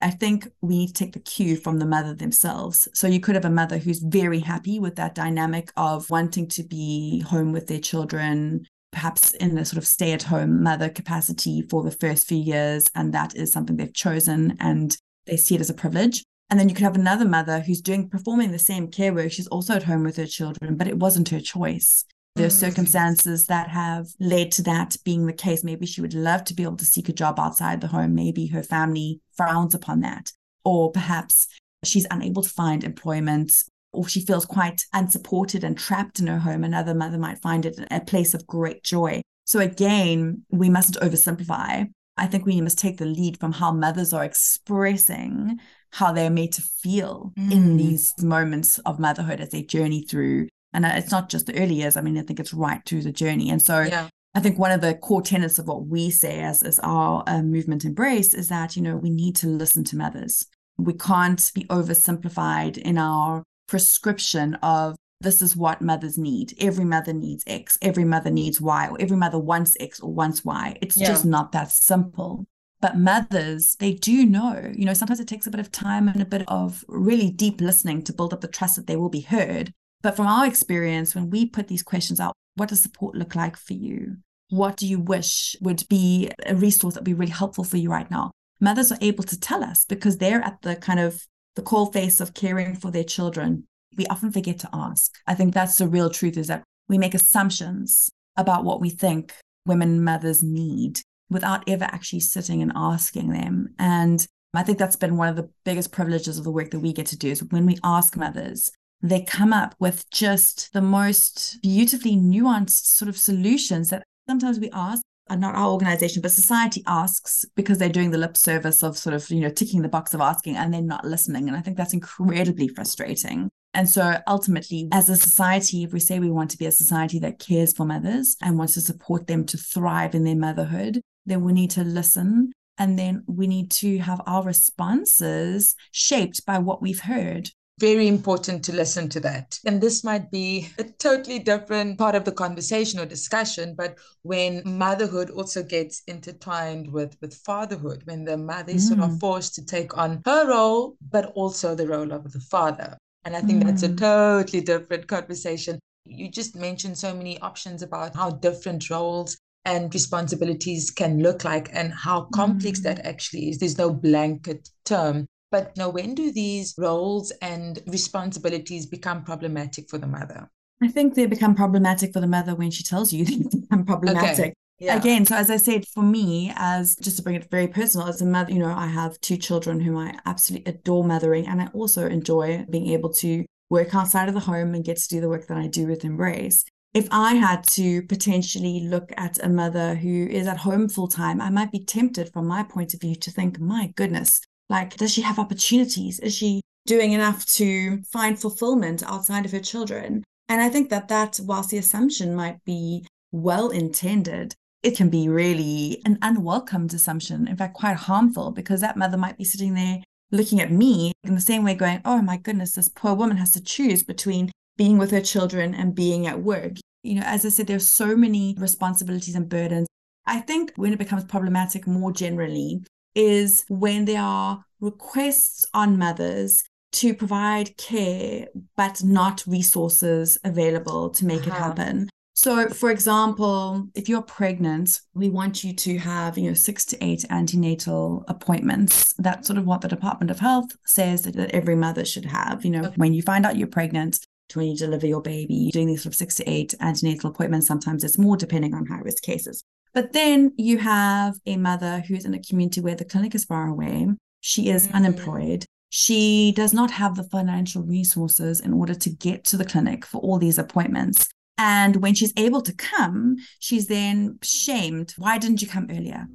I 0.00 0.10
think 0.10 0.48
we 0.60 0.78
need 0.78 0.88
to 0.88 0.94
take 0.94 1.12
the 1.12 1.20
cue 1.20 1.54
from 1.56 1.78
the 1.78 1.86
mother 1.86 2.12
themselves. 2.12 2.88
So 2.92 3.06
you 3.06 3.20
could 3.20 3.36
have 3.36 3.44
a 3.44 3.50
mother 3.50 3.78
who's 3.78 4.00
very 4.00 4.40
happy 4.40 4.80
with 4.80 4.96
that 4.96 5.14
dynamic 5.14 5.70
of 5.76 6.10
wanting 6.10 6.48
to 6.48 6.64
be 6.64 7.20
home 7.20 7.52
with 7.52 7.68
their 7.68 7.78
children, 7.78 8.66
perhaps 8.90 9.30
in 9.30 9.56
a 9.56 9.64
sort 9.64 9.78
of 9.78 9.86
stay 9.86 10.12
at 10.12 10.24
home 10.24 10.60
mother 10.60 10.88
capacity 10.88 11.62
for 11.62 11.84
the 11.84 11.92
first 11.92 12.26
few 12.26 12.38
years. 12.38 12.90
And 12.96 13.14
that 13.14 13.36
is 13.36 13.52
something 13.52 13.76
they've 13.76 13.94
chosen 13.94 14.56
and 14.58 14.96
they 15.26 15.36
see 15.36 15.54
it 15.54 15.60
as 15.60 15.70
a 15.70 15.74
privilege. 15.74 16.24
And 16.50 16.58
then 16.58 16.68
you 16.68 16.74
could 16.74 16.84
have 16.84 16.96
another 16.96 17.24
mother 17.24 17.60
who's 17.60 17.80
doing 17.80 18.08
performing 18.08 18.50
the 18.50 18.58
same 18.58 18.88
care 18.88 19.14
work. 19.14 19.30
She's 19.30 19.46
also 19.46 19.74
at 19.74 19.84
home 19.84 20.02
with 20.02 20.16
her 20.16 20.26
children, 20.26 20.76
but 20.76 20.88
it 20.88 20.98
wasn't 20.98 21.30
her 21.30 21.40
choice. 21.40 22.04
There 22.36 22.46
are 22.46 22.50
mm. 22.50 22.52
circumstances 22.52 23.46
that 23.46 23.68
have 23.68 24.08
led 24.18 24.50
to 24.52 24.62
that 24.62 24.96
being 25.04 25.26
the 25.26 25.32
case. 25.32 25.62
Maybe 25.62 25.86
she 25.86 26.00
would 26.00 26.14
love 26.14 26.44
to 26.44 26.54
be 26.54 26.64
able 26.64 26.76
to 26.78 26.84
seek 26.84 27.08
a 27.08 27.12
job 27.12 27.38
outside 27.38 27.80
the 27.80 27.86
home. 27.86 28.14
Maybe 28.14 28.46
her 28.46 28.62
family 28.62 29.20
frowns 29.36 29.74
upon 29.74 30.00
that. 30.00 30.32
Or 30.64 30.90
perhaps 30.90 31.46
she's 31.84 32.06
unable 32.10 32.42
to 32.42 32.48
find 32.48 32.82
employment 32.82 33.52
or 33.92 34.08
she 34.08 34.20
feels 34.20 34.44
quite 34.44 34.84
unsupported 34.92 35.62
and 35.62 35.78
trapped 35.78 36.18
in 36.18 36.26
her 36.26 36.40
home. 36.40 36.64
Another 36.64 36.94
mother 36.94 37.18
might 37.18 37.40
find 37.40 37.64
it 37.64 37.78
a 37.90 38.00
place 38.00 38.34
of 38.34 38.46
great 38.46 38.82
joy. 38.82 39.22
So 39.44 39.60
again, 39.60 40.42
we 40.50 40.68
mustn't 40.68 40.98
oversimplify. 40.98 41.88
I 42.16 42.26
think 42.26 42.46
we 42.46 42.60
must 42.60 42.78
take 42.78 42.96
the 42.96 43.06
lead 43.06 43.38
from 43.38 43.52
how 43.52 43.72
mothers 43.72 44.12
are 44.12 44.24
expressing 44.24 45.58
how 45.92 46.12
they're 46.12 46.30
made 46.30 46.52
to 46.54 46.62
feel 46.62 47.32
mm. 47.38 47.52
in 47.52 47.76
these 47.76 48.14
moments 48.20 48.78
of 48.80 48.98
motherhood 48.98 49.40
as 49.40 49.50
they 49.50 49.62
journey 49.62 50.02
through 50.02 50.48
and 50.74 50.84
it's 50.84 51.10
not 51.10 51.30
just 51.30 51.46
the 51.46 51.56
early 51.56 51.74
years. 51.74 51.96
I 51.96 52.02
mean, 52.02 52.18
I 52.18 52.22
think 52.22 52.40
it's 52.40 52.52
right 52.52 52.82
through 52.84 53.02
the 53.02 53.12
journey. 53.12 53.48
And 53.48 53.62
so 53.62 53.80
yeah. 53.82 54.08
I 54.34 54.40
think 54.40 54.58
one 54.58 54.72
of 54.72 54.80
the 54.80 54.94
core 54.94 55.22
tenets 55.22 55.58
of 55.58 55.68
what 55.68 55.86
we 55.86 56.10
say 56.10 56.40
as, 56.40 56.62
as 56.62 56.80
our 56.80 57.22
uh, 57.26 57.42
movement 57.42 57.84
embrace 57.84 58.34
is 58.34 58.48
that, 58.48 58.76
you 58.76 58.82
know, 58.82 58.96
we 58.96 59.10
need 59.10 59.36
to 59.36 59.46
listen 59.46 59.84
to 59.84 59.96
mothers. 59.96 60.44
We 60.76 60.92
can't 60.92 61.50
be 61.54 61.64
oversimplified 61.64 62.76
in 62.78 62.98
our 62.98 63.44
prescription 63.68 64.54
of 64.56 64.96
this 65.20 65.40
is 65.40 65.56
what 65.56 65.80
mothers 65.80 66.18
need. 66.18 66.52
Every 66.60 66.84
mother 66.84 67.12
needs 67.12 67.44
X, 67.46 67.78
every 67.80 68.04
mother 68.04 68.30
needs 68.30 68.60
Y, 68.60 68.88
or 68.88 68.96
every 69.00 69.16
mother 69.16 69.38
wants 69.38 69.76
X 69.78 70.00
or 70.00 70.12
wants 70.12 70.44
Y. 70.44 70.76
It's 70.82 70.96
yeah. 70.96 71.06
just 71.06 71.24
not 71.24 71.52
that 71.52 71.70
simple. 71.70 72.44
But 72.80 72.98
mothers, 72.98 73.76
they 73.76 73.94
do 73.94 74.26
know, 74.26 74.70
you 74.76 74.84
know, 74.84 74.92
sometimes 74.92 75.20
it 75.20 75.28
takes 75.28 75.46
a 75.46 75.50
bit 75.50 75.60
of 75.60 75.72
time 75.72 76.08
and 76.08 76.20
a 76.20 76.26
bit 76.26 76.42
of 76.48 76.84
really 76.88 77.30
deep 77.30 77.60
listening 77.60 78.02
to 78.02 78.12
build 78.12 78.34
up 78.34 78.42
the 78.42 78.48
trust 78.48 78.76
that 78.76 78.86
they 78.86 78.96
will 78.96 79.08
be 79.08 79.22
heard. 79.22 79.72
But 80.04 80.16
from 80.16 80.26
our 80.26 80.46
experience, 80.46 81.14
when 81.14 81.30
we 81.30 81.46
put 81.46 81.66
these 81.66 81.82
questions 81.82 82.20
out, 82.20 82.34
what 82.56 82.68
does 82.68 82.82
support 82.82 83.16
look 83.16 83.34
like 83.34 83.56
for 83.56 83.72
you? 83.72 84.18
What 84.50 84.76
do 84.76 84.86
you 84.86 85.00
wish 85.00 85.56
would 85.62 85.82
be 85.88 86.30
a 86.44 86.54
resource 86.54 86.92
that 86.92 87.00
would 87.00 87.06
be 87.06 87.14
really 87.14 87.32
helpful 87.32 87.64
for 87.64 87.78
you 87.78 87.90
right 87.90 88.10
now? 88.10 88.30
Mothers 88.60 88.92
are 88.92 88.98
able 89.00 89.24
to 89.24 89.40
tell 89.40 89.64
us 89.64 89.86
because 89.86 90.18
they're 90.18 90.42
at 90.42 90.60
the 90.60 90.76
kind 90.76 91.00
of 91.00 91.22
the 91.56 91.62
call 91.62 91.86
face 91.86 92.20
of 92.20 92.34
caring 92.34 92.76
for 92.76 92.90
their 92.90 93.02
children. 93.02 93.64
We 93.96 94.06
often 94.08 94.30
forget 94.30 94.58
to 94.58 94.68
ask. 94.74 95.10
I 95.26 95.34
think 95.34 95.54
that's 95.54 95.78
the 95.78 95.88
real 95.88 96.10
truth 96.10 96.36
is 96.36 96.48
that 96.48 96.64
we 96.86 96.98
make 96.98 97.14
assumptions 97.14 98.10
about 98.36 98.62
what 98.62 98.82
we 98.82 98.90
think 98.90 99.32
women 99.64 100.04
mothers 100.04 100.42
need 100.42 101.00
without 101.30 101.66
ever 101.66 101.84
actually 101.84 102.20
sitting 102.20 102.60
and 102.60 102.72
asking 102.76 103.30
them. 103.30 103.74
And 103.78 104.26
I 104.52 104.64
think 104.64 104.76
that's 104.76 104.96
been 104.96 105.16
one 105.16 105.28
of 105.28 105.36
the 105.36 105.48
biggest 105.64 105.92
privileges 105.92 106.36
of 106.36 106.44
the 106.44 106.52
work 106.52 106.72
that 106.72 106.80
we 106.80 106.92
get 106.92 107.06
to 107.06 107.16
do 107.16 107.30
is 107.30 107.42
when 107.42 107.64
we 107.64 107.78
ask 107.82 108.18
mothers, 108.18 108.70
they 109.04 109.20
come 109.20 109.52
up 109.52 109.74
with 109.78 110.08
just 110.10 110.72
the 110.72 110.80
most 110.80 111.58
beautifully 111.62 112.16
nuanced 112.16 112.86
sort 112.86 113.08
of 113.10 113.18
solutions 113.18 113.90
that 113.90 114.02
sometimes 114.26 114.58
we 114.58 114.70
ask 114.72 115.02
uh, 115.28 115.36
not 115.36 115.54
our 115.54 115.68
organization 115.68 116.22
but 116.22 116.30
society 116.30 116.82
asks 116.86 117.44
because 117.54 117.76
they're 117.78 117.88
doing 117.90 118.10
the 118.10 118.18
lip 118.18 118.36
service 118.36 118.82
of 118.82 118.96
sort 118.96 119.14
of 119.14 119.28
you 119.30 119.40
know 119.40 119.50
ticking 119.50 119.82
the 119.82 119.88
box 119.88 120.14
of 120.14 120.20
asking 120.22 120.56
and 120.56 120.72
they're 120.72 120.82
not 120.82 121.04
listening. 121.04 121.48
And 121.48 121.56
i 121.56 121.60
think 121.60 121.76
that's 121.76 121.92
incredibly 121.92 122.68
frustrating. 122.68 123.50
And 123.74 123.90
so 123.90 124.18
ultimately, 124.28 124.88
as 124.92 125.08
a 125.08 125.16
society, 125.16 125.82
if 125.82 125.92
we 125.92 125.98
say 125.98 126.20
we 126.20 126.30
want 126.30 126.50
to 126.52 126.58
be 126.58 126.66
a 126.66 126.72
society 126.72 127.18
that 127.18 127.40
cares 127.40 127.72
for 127.74 127.84
mothers 127.84 128.36
and 128.40 128.56
wants 128.56 128.74
to 128.74 128.80
support 128.80 129.26
them 129.26 129.44
to 129.46 129.58
thrive 129.58 130.14
in 130.14 130.22
their 130.22 130.36
motherhood, 130.36 131.00
then 131.26 131.42
we 131.42 131.52
need 131.52 131.72
to 131.72 131.82
listen. 131.82 132.52
And 132.78 132.96
then 132.96 133.24
we 133.26 133.48
need 133.48 133.72
to 133.72 133.98
have 133.98 134.20
our 134.26 134.44
responses 134.44 135.74
shaped 135.90 136.46
by 136.46 136.58
what 136.58 136.80
we've 136.80 137.00
heard 137.00 137.50
very 137.78 138.06
important 138.06 138.64
to 138.64 138.72
listen 138.72 139.08
to 139.08 139.20
that. 139.20 139.58
And 139.66 139.80
this 139.80 140.04
might 140.04 140.30
be 140.30 140.68
a 140.78 140.84
totally 140.84 141.40
different 141.40 141.98
part 141.98 142.14
of 142.14 142.24
the 142.24 142.32
conversation 142.32 143.00
or 143.00 143.06
discussion, 143.06 143.74
but 143.76 143.98
when 144.22 144.62
motherhood 144.64 145.30
also 145.30 145.62
gets 145.62 146.02
intertwined 146.06 146.92
with, 146.92 147.16
with 147.20 147.34
fatherhood, 147.34 148.02
when 148.04 148.24
the 148.24 148.36
mother 148.36 148.72
is 148.72 148.84
mm. 148.84 148.88
sort 148.88 149.00
of 149.00 149.16
mm. 149.16 149.20
forced 149.20 149.54
to 149.56 149.64
take 149.64 149.98
on 149.98 150.22
her 150.24 150.48
role, 150.48 150.96
but 151.10 151.32
also 151.34 151.74
the 151.74 151.86
role 151.86 152.12
of 152.12 152.32
the 152.32 152.40
father. 152.40 152.96
And 153.24 153.34
I 153.34 153.40
think 153.40 153.62
mm. 153.62 153.66
that's 153.66 153.82
a 153.82 153.88
mm. 153.88 153.98
totally 153.98 154.60
different 154.60 155.08
conversation. 155.08 155.80
You 156.04 156.30
just 156.30 156.54
mentioned 156.54 156.96
so 156.96 157.14
many 157.14 157.40
options 157.40 157.82
about 157.82 158.14
how 158.14 158.30
different 158.30 158.88
roles 158.88 159.36
and 159.64 159.92
responsibilities 159.92 160.90
can 160.90 161.22
look 161.22 161.42
like 161.42 161.70
and 161.72 161.92
how 161.92 162.28
complex 162.34 162.80
mm. 162.80 162.82
that 162.84 163.06
actually 163.06 163.48
is. 163.48 163.58
There's 163.58 163.78
no 163.78 163.90
blanket 163.92 164.68
term. 164.84 165.26
But 165.54 165.76
now, 165.76 165.88
when 165.88 166.16
do 166.16 166.32
these 166.32 166.74
roles 166.76 167.30
and 167.40 167.78
responsibilities 167.86 168.86
become 168.86 169.22
problematic 169.22 169.88
for 169.88 169.98
the 169.98 170.06
mother? 170.08 170.50
I 170.82 170.88
think 170.88 171.14
they 171.14 171.26
become 171.26 171.54
problematic 171.54 172.12
for 172.12 172.18
the 172.18 172.26
mother 172.26 172.56
when 172.56 172.72
she 172.72 172.82
tells 172.82 173.12
you 173.12 173.24
they 173.24 173.60
become 173.60 173.84
problematic. 173.84 174.40
Okay. 174.40 174.54
Yeah. 174.80 174.96
Again, 174.96 175.24
so 175.24 175.36
as 175.36 175.52
I 175.52 175.58
said, 175.58 175.86
for 175.86 176.02
me, 176.02 176.52
as 176.56 176.96
just 176.96 177.18
to 177.18 177.22
bring 177.22 177.36
it 177.36 177.48
very 177.52 177.68
personal, 177.68 178.08
as 178.08 178.20
a 178.20 178.26
mother, 178.26 178.50
you 178.52 178.58
know, 178.58 178.74
I 178.74 178.88
have 178.88 179.20
two 179.20 179.36
children 179.36 179.78
whom 179.78 179.96
I 179.96 180.18
absolutely 180.26 180.72
adore 180.72 181.04
mothering, 181.04 181.46
and 181.46 181.62
I 181.62 181.68
also 181.68 182.08
enjoy 182.08 182.66
being 182.68 182.88
able 182.88 183.12
to 183.22 183.44
work 183.70 183.94
outside 183.94 184.26
of 184.26 184.34
the 184.34 184.40
home 184.40 184.74
and 184.74 184.84
get 184.84 184.96
to 184.96 185.08
do 185.08 185.20
the 185.20 185.28
work 185.28 185.46
that 185.46 185.56
I 185.56 185.68
do 185.68 185.86
with 185.86 186.04
Embrace. 186.04 186.64
If 186.94 187.06
I 187.12 187.34
had 187.34 187.62
to 187.74 188.02
potentially 188.02 188.88
look 188.88 189.12
at 189.16 189.38
a 189.40 189.48
mother 189.48 189.94
who 189.94 190.26
is 190.26 190.48
at 190.48 190.56
home 190.56 190.88
full 190.88 191.06
time, 191.06 191.40
I 191.40 191.50
might 191.50 191.70
be 191.70 191.84
tempted 191.84 192.32
from 192.32 192.48
my 192.48 192.64
point 192.64 192.92
of 192.92 193.00
view 193.00 193.14
to 193.14 193.30
think, 193.30 193.60
my 193.60 193.92
goodness, 193.94 194.40
like, 194.74 194.96
does 194.96 195.12
she 195.12 195.22
have 195.22 195.38
opportunities? 195.38 196.18
Is 196.18 196.34
she 196.34 196.60
doing 196.84 197.12
enough 197.12 197.46
to 197.46 198.02
find 198.02 198.38
fulfillment 198.38 199.04
outside 199.04 199.44
of 199.44 199.52
her 199.52 199.60
children? 199.60 200.24
And 200.48 200.60
I 200.60 200.68
think 200.68 200.90
that 200.90 201.08
that, 201.08 201.38
whilst 201.42 201.70
the 201.70 201.78
assumption 201.78 202.34
might 202.34 202.58
be 202.64 203.06
well 203.30 203.68
intended, 203.70 204.54
it 204.82 204.96
can 204.96 205.08
be 205.10 205.28
really 205.28 206.02
an 206.04 206.18
unwelcomed 206.22 206.92
assumption, 206.92 207.46
in 207.46 207.56
fact, 207.56 207.74
quite 207.74 207.96
harmful, 207.96 208.50
because 208.50 208.80
that 208.80 208.96
mother 208.96 209.16
might 209.16 209.38
be 209.38 209.44
sitting 209.44 209.74
there 209.74 210.02
looking 210.32 210.60
at 210.60 210.72
me 210.72 211.12
in 211.22 211.36
the 211.36 211.40
same 211.40 211.62
way, 211.62 211.74
going, 211.74 212.00
Oh 212.04 212.20
my 212.20 212.36
goodness, 212.36 212.72
this 212.72 212.88
poor 212.88 213.14
woman 213.14 213.36
has 213.36 213.52
to 213.52 213.62
choose 213.62 214.02
between 214.02 214.50
being 214.76 214.98
with 214.98 215.12
her 215.12 215.20
children 215.20 215.72
and 215.72 215.94
being 215.94 216.26
at 216.26 216.42
work. 216.42 216.72
You 217.04 217.14
know, 217.14 217.22
as 217.24 217.46
I 217.46 217.50
said, 217.50 217.68
there's 217.68 217.88
so 217.88 218.16
many 218.16 218.56
responsibilities 218.58 219.36
and 219.36 219.48
burdens. 219.48 219.86
I 220.26 220.40
think 220.40 220.72
when 220.74 220.92
it 220.92 220.98
becomes 220.98 221.24
problematic 221.24 221.86
more 221.86 222.10
generally 222.10 222.82
is 223.14 223.64
when 223.68 224.04
there 224.04 224.22
are 224.22 224.64
requests 224.80 225.66
on 225.74 225.98
mothers 225.98 226.64
to 226.92 227.14
provide 227.14 227.76
care, 227.76 228.46
but 228.76 229.02
not 229.02 229.44
resources 229.46 230.38
available 230.44 231.10
to 231.10 231.26
make 231.26 231.46
uh-huh. 231.46 231.50
it 231.50 231.58
happen. 231.58 232.08
So, 232.36 232.68
for 232.68 232.90
example, 232.90 233.86
if 233.94 234.08
you're 234.08 234.22
pregnant, 234.22 235.00
we 235.14 235.28
want 235.28 235.62
you 235.62 235.72
to 235.72 235.98
have, 235.98 236.36
you 236.36 236.48
know, 236.48 236.54
six 236.54 236.84
to 236.86 237.04
eight 237.04 237.24
antenatal 237.30 238.24
appointments. 238.26 239.14
That's 239.18 239.46
sort 239.46 239.58
of 239.58 239.66
what 239.66 239.82
the 239.82 239.88
Department 239.88 240.32
of 240.32 240.40
Health 240.40 240.70
says 240.84 241.22
that, 241.22 241.36
that 241.36 241.52
every 241.52 241.76
mother 241.76 242.04
should 242.04 242.24
have. 242.24 242.64
You 242.64 242.72
know, 242.72 242.84
okay. 242.86 242.94
when 242.96 243.14
you 243.14 243.22
find 243.22 243.46
out 243.46 243.56
you're 243.56 243.68
pregnant, 243.68 244.18
to 244.48 244.58
when 244.58 244.68
you 244.68 244.76
deliver 244.76 245.06
your 245.06 245.22
baby, 245.22 245.54
you're 245.54 245.70
doing 245.70 245.86
these 245.86 246.02
sort 246.02 246.12
of 246.12 246.16
six 246.16 246.34
to 246.36 246.50
eight 246.50 246.74
antenatal 246.80 247.30
appointments. 247.30 247.66
Sometimes 247.66 248.04
it's 248.04 248.18
more 248.18 248.36
depending 248.36 248.74
on 248.74 248.86
high 248.86 248.98
risk 248.98 249.22
cases. 249.22 249.64
But 249.94 250.12
then 250.12 250.52
you 250.56 250.78
have 250.78 251.36
a 251.46 251.56
mother 251.56 252.02
who's 252.06 252.24
in 252.24 252.34
a 252.34 252.42
community 252.42 252.80
where 252.80 252.96
the 252.96 253.04
clinic 253.04 253.34
is 253.34 253.44
far 253.44 253.68
away. 253.68 254.08
She 254.40 254.68
is 254.68 254.86
mm-hmm. 254.86 254.96
unemployed. 254.96 255.64
She 255.90 256.52
does 256.56 256.74
not 256.74 256.90
have 256.90 257.14
the 257.14 257.22
financial 257.22 257.82
resources 257.82 258.60
in 258.60 258.72
order 258.72 258.94
to 258.94 259.10
get 259.10 259.44
to 259.44 259.56
the 259.56 259.64
clinic 259.64 260.04
for 260.04 260.20
all 260.20 260.38
these 260.38 260.58
appointments. 260.58 261.28
And 261.56 261.96
when 261.96 262.14
she's 262.14 262.32
able 262.36 262.60
to 262.62 262.74
come, 262.74 263.36
she's 263.60 263.86
then 263.86 264.38
shamed. 264.42 265.14
Why 265.16 265.38
didn't 265.38 265.62
you 265.62 265.68
come 265.68 265.86
earlier? 265.88 266.26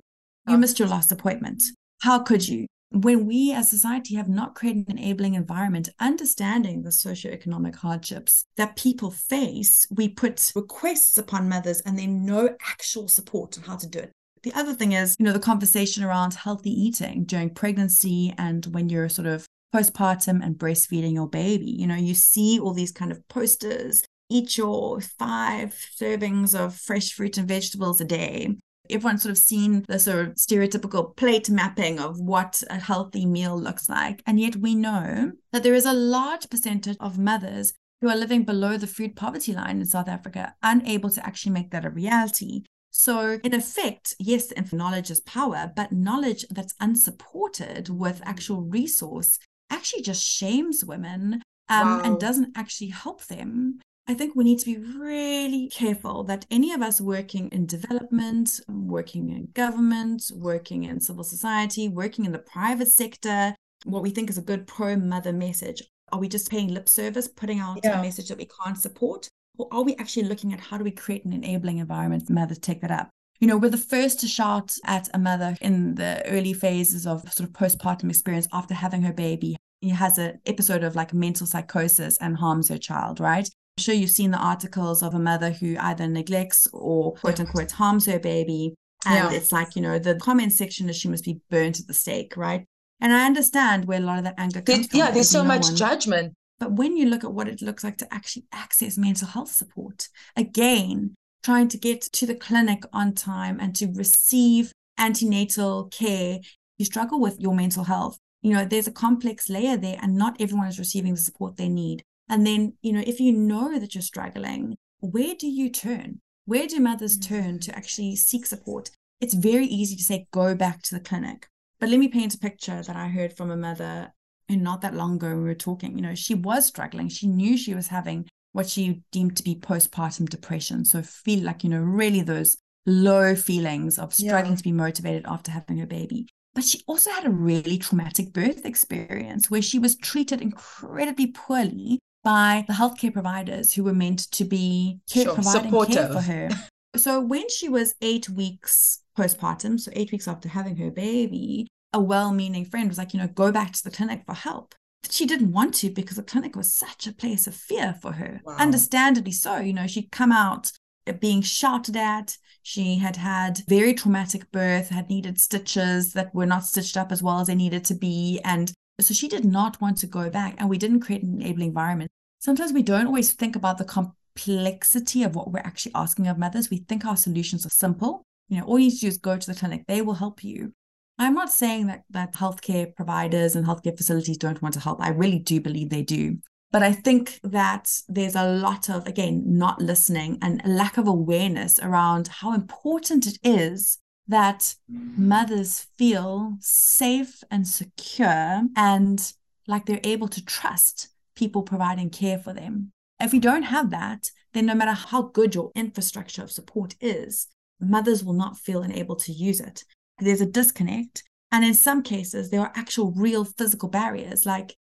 You 0.47 0.55
oh. 0.55 0.57
missed 0.57 0.79
your 0.79 0.87
last 0.87 1.11
appointment. 1.11 1.61
How 2.01 2.19
could 2.19 2.47
you? 2.47 2.67
When 2.91 3.25
we 3.27 3.53
as 3.53 3.69
society 3.69 4.15
have 4.15 4.29
not 4.29 4.55
created 4.55 4.89
an 4.89 4.97
enabling 4.97 5.35
environment, 5.35 5.89
understanding 5.99 6.81
the 6.81 6.89
socioeconomic 6.89 7.75
hardships 7.75 8.45
that 8.57 8.75
people 8.75 9.11
face, 9.11 9.85
we 9.91 10.09
put 10.09 10.51
requests 10.55 11.17
upon 11.17 11.49
mothers 11.49 11.81
and 11.81 11.99
then 11.99 12.25
no 12.25 12.55
actual 12.67 13.07
support 13.07 13.57
on 13.57 13.63
how 13.63 13.75
to 13.77 13.87
do 13.87 13.99
it. 13.99 14.11
The 14.41 14.53
other 14.53 14.73
thing 14.73 14.93
is, 14.93 15.15
you 15.19 15.25
know, 15.25 15.33
the 15.33 15.39
conversation 15.39 16.03
around 16.03 16.33
healthy 16.33 16.71
eating 16.71 17.25
during 17.25 17.53
pregnancy 17.53 18.33
and 18.37 18.65
when 18.67 18.89
you're 18.89 19.09
sort 19.09 19.27
of 19.27 19.45
postpartum 19.73 20.43
and 20.43 20.57
breastfeeding 20.57 21.13
your 21.13 21.27
baby. 21.27 21.69
You 21.69 21.87
know, 21.87 21.95
you 21.95 22.15
see 22.15 22.59
all 22.59 22.73
these 22.73 22.91
kind 22.91 23.11
of 23.11 23.27
posters 23.27 24.03
eat 24.29 24.57
your 24.57 25.01
five 25.01 25.75
servings 25.95 26.57
of 26.57 26.75
fresh 26.75 27.11
fruit 27.11 27.37
and 27.37 27.47
vegetables 27.47 27.99
a 27.99 28.05
day 28.05 28.55
everyone's 28.89 29.23
sort 29.23 29.31
of 29.31 29.37
seen 29.37 29.85
the 29.87 29.99
sort 29.99 30.27
of 30.27 30.35
stereotypical 30.35 31.15
plate 31.15 31.49
mapping 31.49 31.99
of 31.99 32.19
what 32.19 32.61
a 32.69 32.79
healthy 32.79 33.25
meal 33.25 33.59
looks 33.59 33.89
like. 33.89 34.21
And 34.25 34.39
yet 34.39 34.55
we 34.55 34.75
know 34.75 35.31
that 35.51 35.63
there 35.63 35.73
is 35.73 35.85
a 35.85 35.93
large 35.93 36.49
percentage 36.49 36.97
of 36.99 37.17
mothers 37.17 37.73
who 38.01 38.09
are 38.09 38.15
living 38.15 38.43
below 38.43 38.77
the 38.77 38.87
food 38.87 39.15
poverty 39.15 39.53
line 39.53 39.79
in 39.79 39.85
South 39.85 40.07
Africa, 40.07 40.55
unable 40.63 41.09
to 41.09 41.25
actually 41.25 41.51
make 41.51 41.71
that 41.71 41.85
a 41.85 41.89
reality. 41.89 42.63
So, 42.91 43.39
in 43.43 43.53
effect, 43.53 44.15
yes, 44.19 44.51
knowledge 44.73 45.11
is 45.11 45.19
power, 45.21 45.71
but 45.75 45.91
knowledge 45.91 46.45
that's 46.49 46.73
unsupported 46.79 47.89
with 47.89 48.21
actual 48.25 48.61
resource 48.61 49.37
actually 49.69 50.01
just 50.01 50.23
shames 50.23 50.83
women 50.83 51.41
um, 51.69 51.87
wow. 51.87 52.01
and 52.03 52.19
doesn't 52.19 52.57
actually 52.57 52.89
help 52.89 53.25
them. 53.25 53.79
I 54.09 54.15
think 54.15 54.35
we 54.35 54.43
need 54.43 54.57
to 54.57 54.65
be 54.65 54.77
really 54.97 55.69
careful 55.69 56.23
that 56.23 56.43
any 56.49 56.73
of 56.73 56.81
us 56.81 56.99
working 56.99 57.47
in 57.49 57.67
development, 57.67 58.59
working 58.67 59.29
in 59.29 59.49
government, 59.53 60.31
working 60.33 60.85
in 60.85 60.99
civil 60.99 61.23
society, 61.23 61.89
working 61.89 62.25
in 62.25 62.31
the 62.31 62.39
private 62.39 62.87
sector, 62.87 63.53
what 63.85 64.01
we 64.01 64.09
think 64.09 64.31
is 64.31 64.39
a 64.39 64.41
good 64.41 64.65
pro 64.65 64.95
mother 64.95 65.31
message, 65.31 65.83
are 66.11 66.19
we 66.19 66.27
just 66.27 66.49
paying 66.49 66.69
lip 66.69 66.89
service, 66.89 67.27
putting 67.27 67.59
out 67.59 67.81
yeah. 67.83 67.99
a 67.99 68.01
message 68.01 68.29
that 68.29 68.39
we 68.39 68.49
can't 68.63 68.79
support? 68.79 69.27
Or 69.59 69.67
are 69.71 69.83
we 69.83 69.95
actually 69.97 70.23
looking 70.23 70.53
at 70.53 70.59
how 70.59 70.79
do 70.79 70.83
we 70.83 70.89
create 70.89 71.23
an 71.25 71.33
enabling 71.33 71.77
environment 71.77 72.25
for 72.25 72.33
mothers 72.33 72.57
to 72.57 72.61
take 72.61 72.81
that 72.81 72.89
up? 72.89 73.11
You 73.39 73.47
know, 73.47 73.57
we're 73.57 73.69
the 73.69 73.77
first 73.77 74.19
to 74.21 74.27
shout 74.27 74.73
at 74.85 75.07
a 75.13 75.19
mother 75.19 75.55
in 75.61 75.93
the 75.93 76.23
early 76.25 76.53
phases 76.53 77.05
of 77.05 77.31
sort 77.31 77.47
of 77.47 77.53
postpartum 77.53 78.09
experience 78.09 78.47
after 78.53 78.73
having 78.73 79.03
her 79.03 79.13
baby. 79.13 79.55
He 79.81 79.89
has 79.89 80.17
an 80.17 80.39
episode 80.47 80.83
of 80.83 80.95
like 80.95 81.13
mental 81.13 81.45
psychosis 81.45 82.17
and 82.17 82.35
harms 82.35 82.69
her 82.69 82.79
child, 82.79 83.19
right? 83.19 83.47
Sure 83.79 83.95
you've 83.95 84.11
seen 84.11 84.31
the 84.31 84.37
articles 84.37 85.01
of 85.01 85.13
a 85.13 85.19
mother 85.19 85.51
who 85.51 85.75
either 85.79 86.07
neglects 86.07 86.67
or 86.73 87.13
quote 87.13 87.39
unquote 87.39 87.71
harms 87.71 88.05
her 88.05 88.19
baby. 88.19 88.75
And 89.05 89.31
yeah. 89.31 89.37
it's 89.37 89.51
like, 89.51 89.75
you 89.75 89.81
know, 89.81 89.97
the 89.97 90.15
comment 90.15 90.53
section 90.53 90.89
is 90.89 90.97
she 90.97 91.07
must 91.07 91.23
be 91.23 91.39
burnt 91.49 91.79
at 91.79 91.87
the 91.87 91.93
stake, 91.93 92.35
right? 92.35 92.65
And 93.01 93.13
I 93.13 93.25
understand 93.25 93.85
where 93.85 93.99
a 93.99 94.03
lot 94.03 94.17
of 94.17 94.25
that 94.25 94.35
anger 94.37 94.61
comes 94.61 94.87
from. 94.87 94.99
Yeah, 94.99 95.11
there's 95.11 95.29
so 95.29 95.41
no 95.41 95.47
much 95.47 95.63
one, 95.63 95.75
judgment. 95.75 96.33
But 96.59 96.73
when 96.73 96.97
you 96.97 97.05
look 97.05 97.23
at 97.23 97.33
what 97.33 97.47
it 97.47 97.61
looks 97.61 97.83
like 97.83 97.97
to 97.97 98.13
actually 98.13 98.45
access 98.51 98.97
mental 98.97 99.27
health 99.27 99.51
support, 99.51 100.09
again, 100.35 101.15
trying 101.43 101.69
to 101.69 101.77
get 101.77 102.01
to 102.01 102.25
the 102.25 102.35
clinic 102.35 102.83
on 102.91 103.13
time 103.13 103.59
and 103.59 103.73
to 103.77 103.87
receive 103.93 104.73
antenatal 104.97 105.85
care, 105.85 106.39
you 106.77 106.85
struggle 106.85 107.21
with 107.21 107.39
your 107.39 107.55
mental 107.55 107.85
health. 107.85 108.17
You 108.41 108.53
know, 108.53 108.65
there's 108.65 108.87
a 108.87 108.91
complex 108.91 109.49
layer 109.49 109.77
there, 109.77 109.97
and 110.01 110.15
not 110.15 110.37
everyone 110.39 110.67
is 110.67 110.79
receiving 110.79 111.13
the 111.13 111.21
support 111.21 111.55
they 111.55 111.69
need. 111.69 112.03
And 112.29 112.45
then, 112.45 112.73
you 112.81 112.93
know, 112.93 113.03
if 113.05 113.19
you 113.19 113.31
know 113.31 113.79
that 113.79 113.95
you're 113.95 114.01
struggling, 114.01 114.77
where 114.99 115.35
do 115.35 115.47
you 115.47 115.69
turn? 115.69 116.21
Where 116.45 116.67
do 116.67 116.79
mothers 116.79 117.17
turn 117.17 117.59
to 117.59 117.71
mm. 117.71 117.77
actually 117.77 118.15
seek 118.15 118.45
support? 118.45 118.91
It's 119.19 119.33
very 119.33 119.65
easy 119.65 119.95
to 119.95 120.03
say, 120.03 120.27
go 120.31 120.55
back 120.55 120.81
to 120.83 120.95
the 120.95 121.01
clinic. 121.01 121.47
But 121.79 121.89
let 121.89 121.99
me 121.99 122.07
paint 122.07 122.35
a 122.35 122.39
picture 122.39 122.81
that 122.81 122.95
I 122.95 123.07
heard 123.07 123.35
from 123.35 123.51
a 123.51 123.57
mother 123.57 124.13
and 124.49 124.63
not 124.63 124.81
that 124.81 124.95
long 124.95 125.15
ago 125.15 125.35
we 125.35 125.43
were 125.43 125.55
talking. 125.55 125.95
You 125.95 126.01
know, 126.01 126.15
she 126.15 126.33
was 126.33 126.65
struggling. 126.65 127.07
She 127.09 127.27
knew 127.27 127.57
she 127.57 127.75
was 127.75 127.87
having 127.87 128.27
what 128.51 128.67
she 128.67 129.03
deemed 129.11 129.37
to 129.37 129.43
be 129.43 129.55
postpartum 129.55 130.27
depression. 130.27 130.83
So 130.85 131.01
feel 131.01 131.43
like, 131.43 131.63
you 131.63 131.69
know, 131.69 131.79
really 131.79 132.21
those 132.21 132.57
low 132.85 133.35
feelings 133.35 133.99
of 133.99 134.13
struggling 134.13 134.53
yeah. 134.53 134.57
to 134.57 134.63
be 134.63 134.71
motivated 134.71 135.25
after 135.27 135.51
having 135.51 135.77
her 135.77 135.85
baby. 135.85 136.27
But 136.55 136.63
she 136.63 136.81
also 136.87 137.11
had 137.11 137.25
a 137.25 137.29
really 137.29 137.77
traumatic 137.77 138.33
birth 138.33 138.65
experience 138.65 139.51
where 139.51 139.61
she 139.61 139.77
was 139.77 139.95
treated 139.95 140.41
incredibly 140.41 141.27
poorly 141.27 141.99
by 142.23 142.65
the 142.67 142.73
healthcare 142.73 143.13
providers 143.13 143.73
who 143.73 143.83
were 143.83 143.93
meant 143.93 144.31
to 144.31 144.43
be 144.43 144.99
care, 145.09 145.23
sure. 145.23 145.33
providing 145.35 145.63
Supportive. 145.63 145.95
care 145.95 146.13
for 146.13 146.21
her. 146.21 146.49
so 146.97 147.19
when 147.21 147.47
she 147.49 147.69
was 147.69 147.95
eight 148.01 148.29
weeks 148.29 149.01
postpartum, 149.17 149.79
so 149.79 149.91
eight 149.95 150.11
weeks 150.11 150.27
after 150.27 150.49
having 150.49 150.75
her 150.77 150.91
baby, 150.91 151.67
a 151.93 151.99
well-meaning 151.99 152.65
friend 152.65 152.87
was 152.87 152.97
like, 152.97 153.13
you 153.13 153.19
know, 153.19 153.27
go 153.27 153.51
back 153.51 153.73
to 153.73 153.83
the 153.83 153.91
clinic 153.91 154.23
for 154.25 154.33
help. 154.33 154.75
But 155.01 155.11
she 155.11 155.25
didn't 155.25 155.53
want 155.53 155.73
to 155.75 155.89
because 155.89 156.17
the 156.17 156.23
clinic 156.23 156.55
was 156.55 156.73
such 156.73 157.07
a 157.07 157.13
place 157.13 157.47
of 157.47 157.55
fear 157.55 157.95
for 158.01 158.13
her. 158.13 158.41
Wow. 158.43 158.57
Understandably 158.57 159.31
so. 159.31 159.57
You 159.57 159.73
know, 159.73 159.87
she'd 159.87 160.11
come 160.11 160.31
out 160.31 160.71
uh, 161.07 161.13
being 161.13 161.41
shouted 161.41 161.95
at. 161.95 162.37
She 162.63 162.97
had 162.97 163.15
had 163.15 163.61
very 163.67 163.93
traumatic 163.93 164.51
birth, 164.51 164.89
had 164.89 165.09
needed 165.09 165.39
stitches 165.39 166.13
that 166.13 166.35
were 166.35 166.45
not 166.45 166.65
stitched 166.65 166.97
up 166.97 167.11
as 167.11 167.23
well 167.23 167.39
as 167.39 167.47
they 167.47 167.55
needed 167.55 167.85
to 167.85 167.95
be. 167.95 168.41
And 168.43 168.73
so 169.03 169.13
she 169.13 169.27
did 169.27 169.45
not 169.45 169.79
want 169.81 169.97
to 169.99 170.07
go 170.07 170.29
back. 170.29 170.55
And 170.57 170.69
we 170.69 170.77
didn't 170.77 171.01
create 171.01 171.23
an 171.23 171.41
enabling 171.41 171.69
environment. 171.69 172.11
Sometimes 172.39 172.73
we 172.73 172.83
don't 172.83 173.07
always 173.07 173.33
think 173.33 173.55
about 173.55 173.77
the 173.77 173.85
complexity 173.85 175.23
of 175.23 175.35
what 175.35 175.51
we're 175.51 175.59
actually 175.59 175.93
asking 175.95 176.27
of 176.27 176.37
mothers. 176.37 176.69
We 176.69 176.77
think 176.77 177.05
our 177.05 177.17
solutions 177.17 177.65
are 177.65 177.69
simple. 177.69 178.23
You 178.47 178.59
know, 178.59 178.65
all 178.65 178.79
you 178.79 178.85
need 178.85 178.95
to 178.95 179.01
do 179.01 179.07
is 179.07 179.17
go 179.17 179.37
to 179.37 179.47
the 179.47 179.57
clinic, 179.57 179.85
they 179.87 180.01
will 180.01 180.15
help 180.15 180.43
you. 180.43 180.73
I'm 181.17 181.33
not 181.33 181.51
saying 181.51 181.87
that 181.87 182.03
that 182.11 182.33
healthcare 182.33 182.95
providers 182.95 183.55
and 183.55 183.65
healthcare 183.65 183.97
facilities 183.97 184.37
don't 184.37 184.61
want 184.61 184.73
to 184.75 184.79
help. 184.79 185.01
I 185.01 185.09
really 185.09 185.39
do 185.39 185.59
believe 185.59 185.89
they 185.89 186.01
do. 186.01 186.37
But 186.71 186.83
I 186.83 186.93
think 186.93 187.39
that 187.43 187.89
there's 188.07 188.35
a 188.35 188.47
lot 188.47 188.89
of, 188.89 189.05
again, 189.05 189.43
not 189.45 189.81
listening 189.81 190.37
and 190.41 190.61
lack 190.65 190.97
of 190.97 191.07
awareness 191.07 191.79
around 191.79 192.27
how 192.27 192.53
important 192.53 193.27
it 193.27 193.37
is 193.43 193.97
that 194.29 194.75
mothers 194.87 195.87
feel 195.97 196.55
safe 196.61 197.43
and 197.51 197.67
secure 197.67 198.61
and 198.75 199.33
like 199.67 199.85
they're 199.85 199.99
able 200.03 200.27
to 200.27 200.45
trust 200.45 201.09
people 201.35 201.63
providing 201.63 202.09
care 202.09 202.37
for 202.37 202.53
them. 202.53 202.91
If 203.19 203.33
we 203.33 203.39
don't 203.39 203.63
have 203.63 203.89
that, 203.89 204.29
then 204.53 204.67
no 204.67 204.75
matter 204.75 204.93
how 204.93 205.23
good 205.23 205.55
your 205.55 205.71
infrastructure 205.75 206.43
of 206.43 206.51
support 206.51 206.95
is, 207.01 207.47
mothers 207.79 208.23
will 208.23 208.33
not 208.33 208.57
feel 208.57 208.83
enabled 208.83 209.19
to 209.19 209.31
use 209.31 209.59
it. 209.59 209.83
There's 210.19 210.41
a 210.41 210.45
disconnect. 210.45 211.23
And 211.51 211.65
in 211.65 211.73
some 211.73 212.03
cases, 212.03 212.49
there 212.49 212.61
are 212.61 212.71
actual 212.75 213.11
real 213.11 213.43
physical 213.43 213.89
barriers, 213.89 214.45
like 214.45 214.75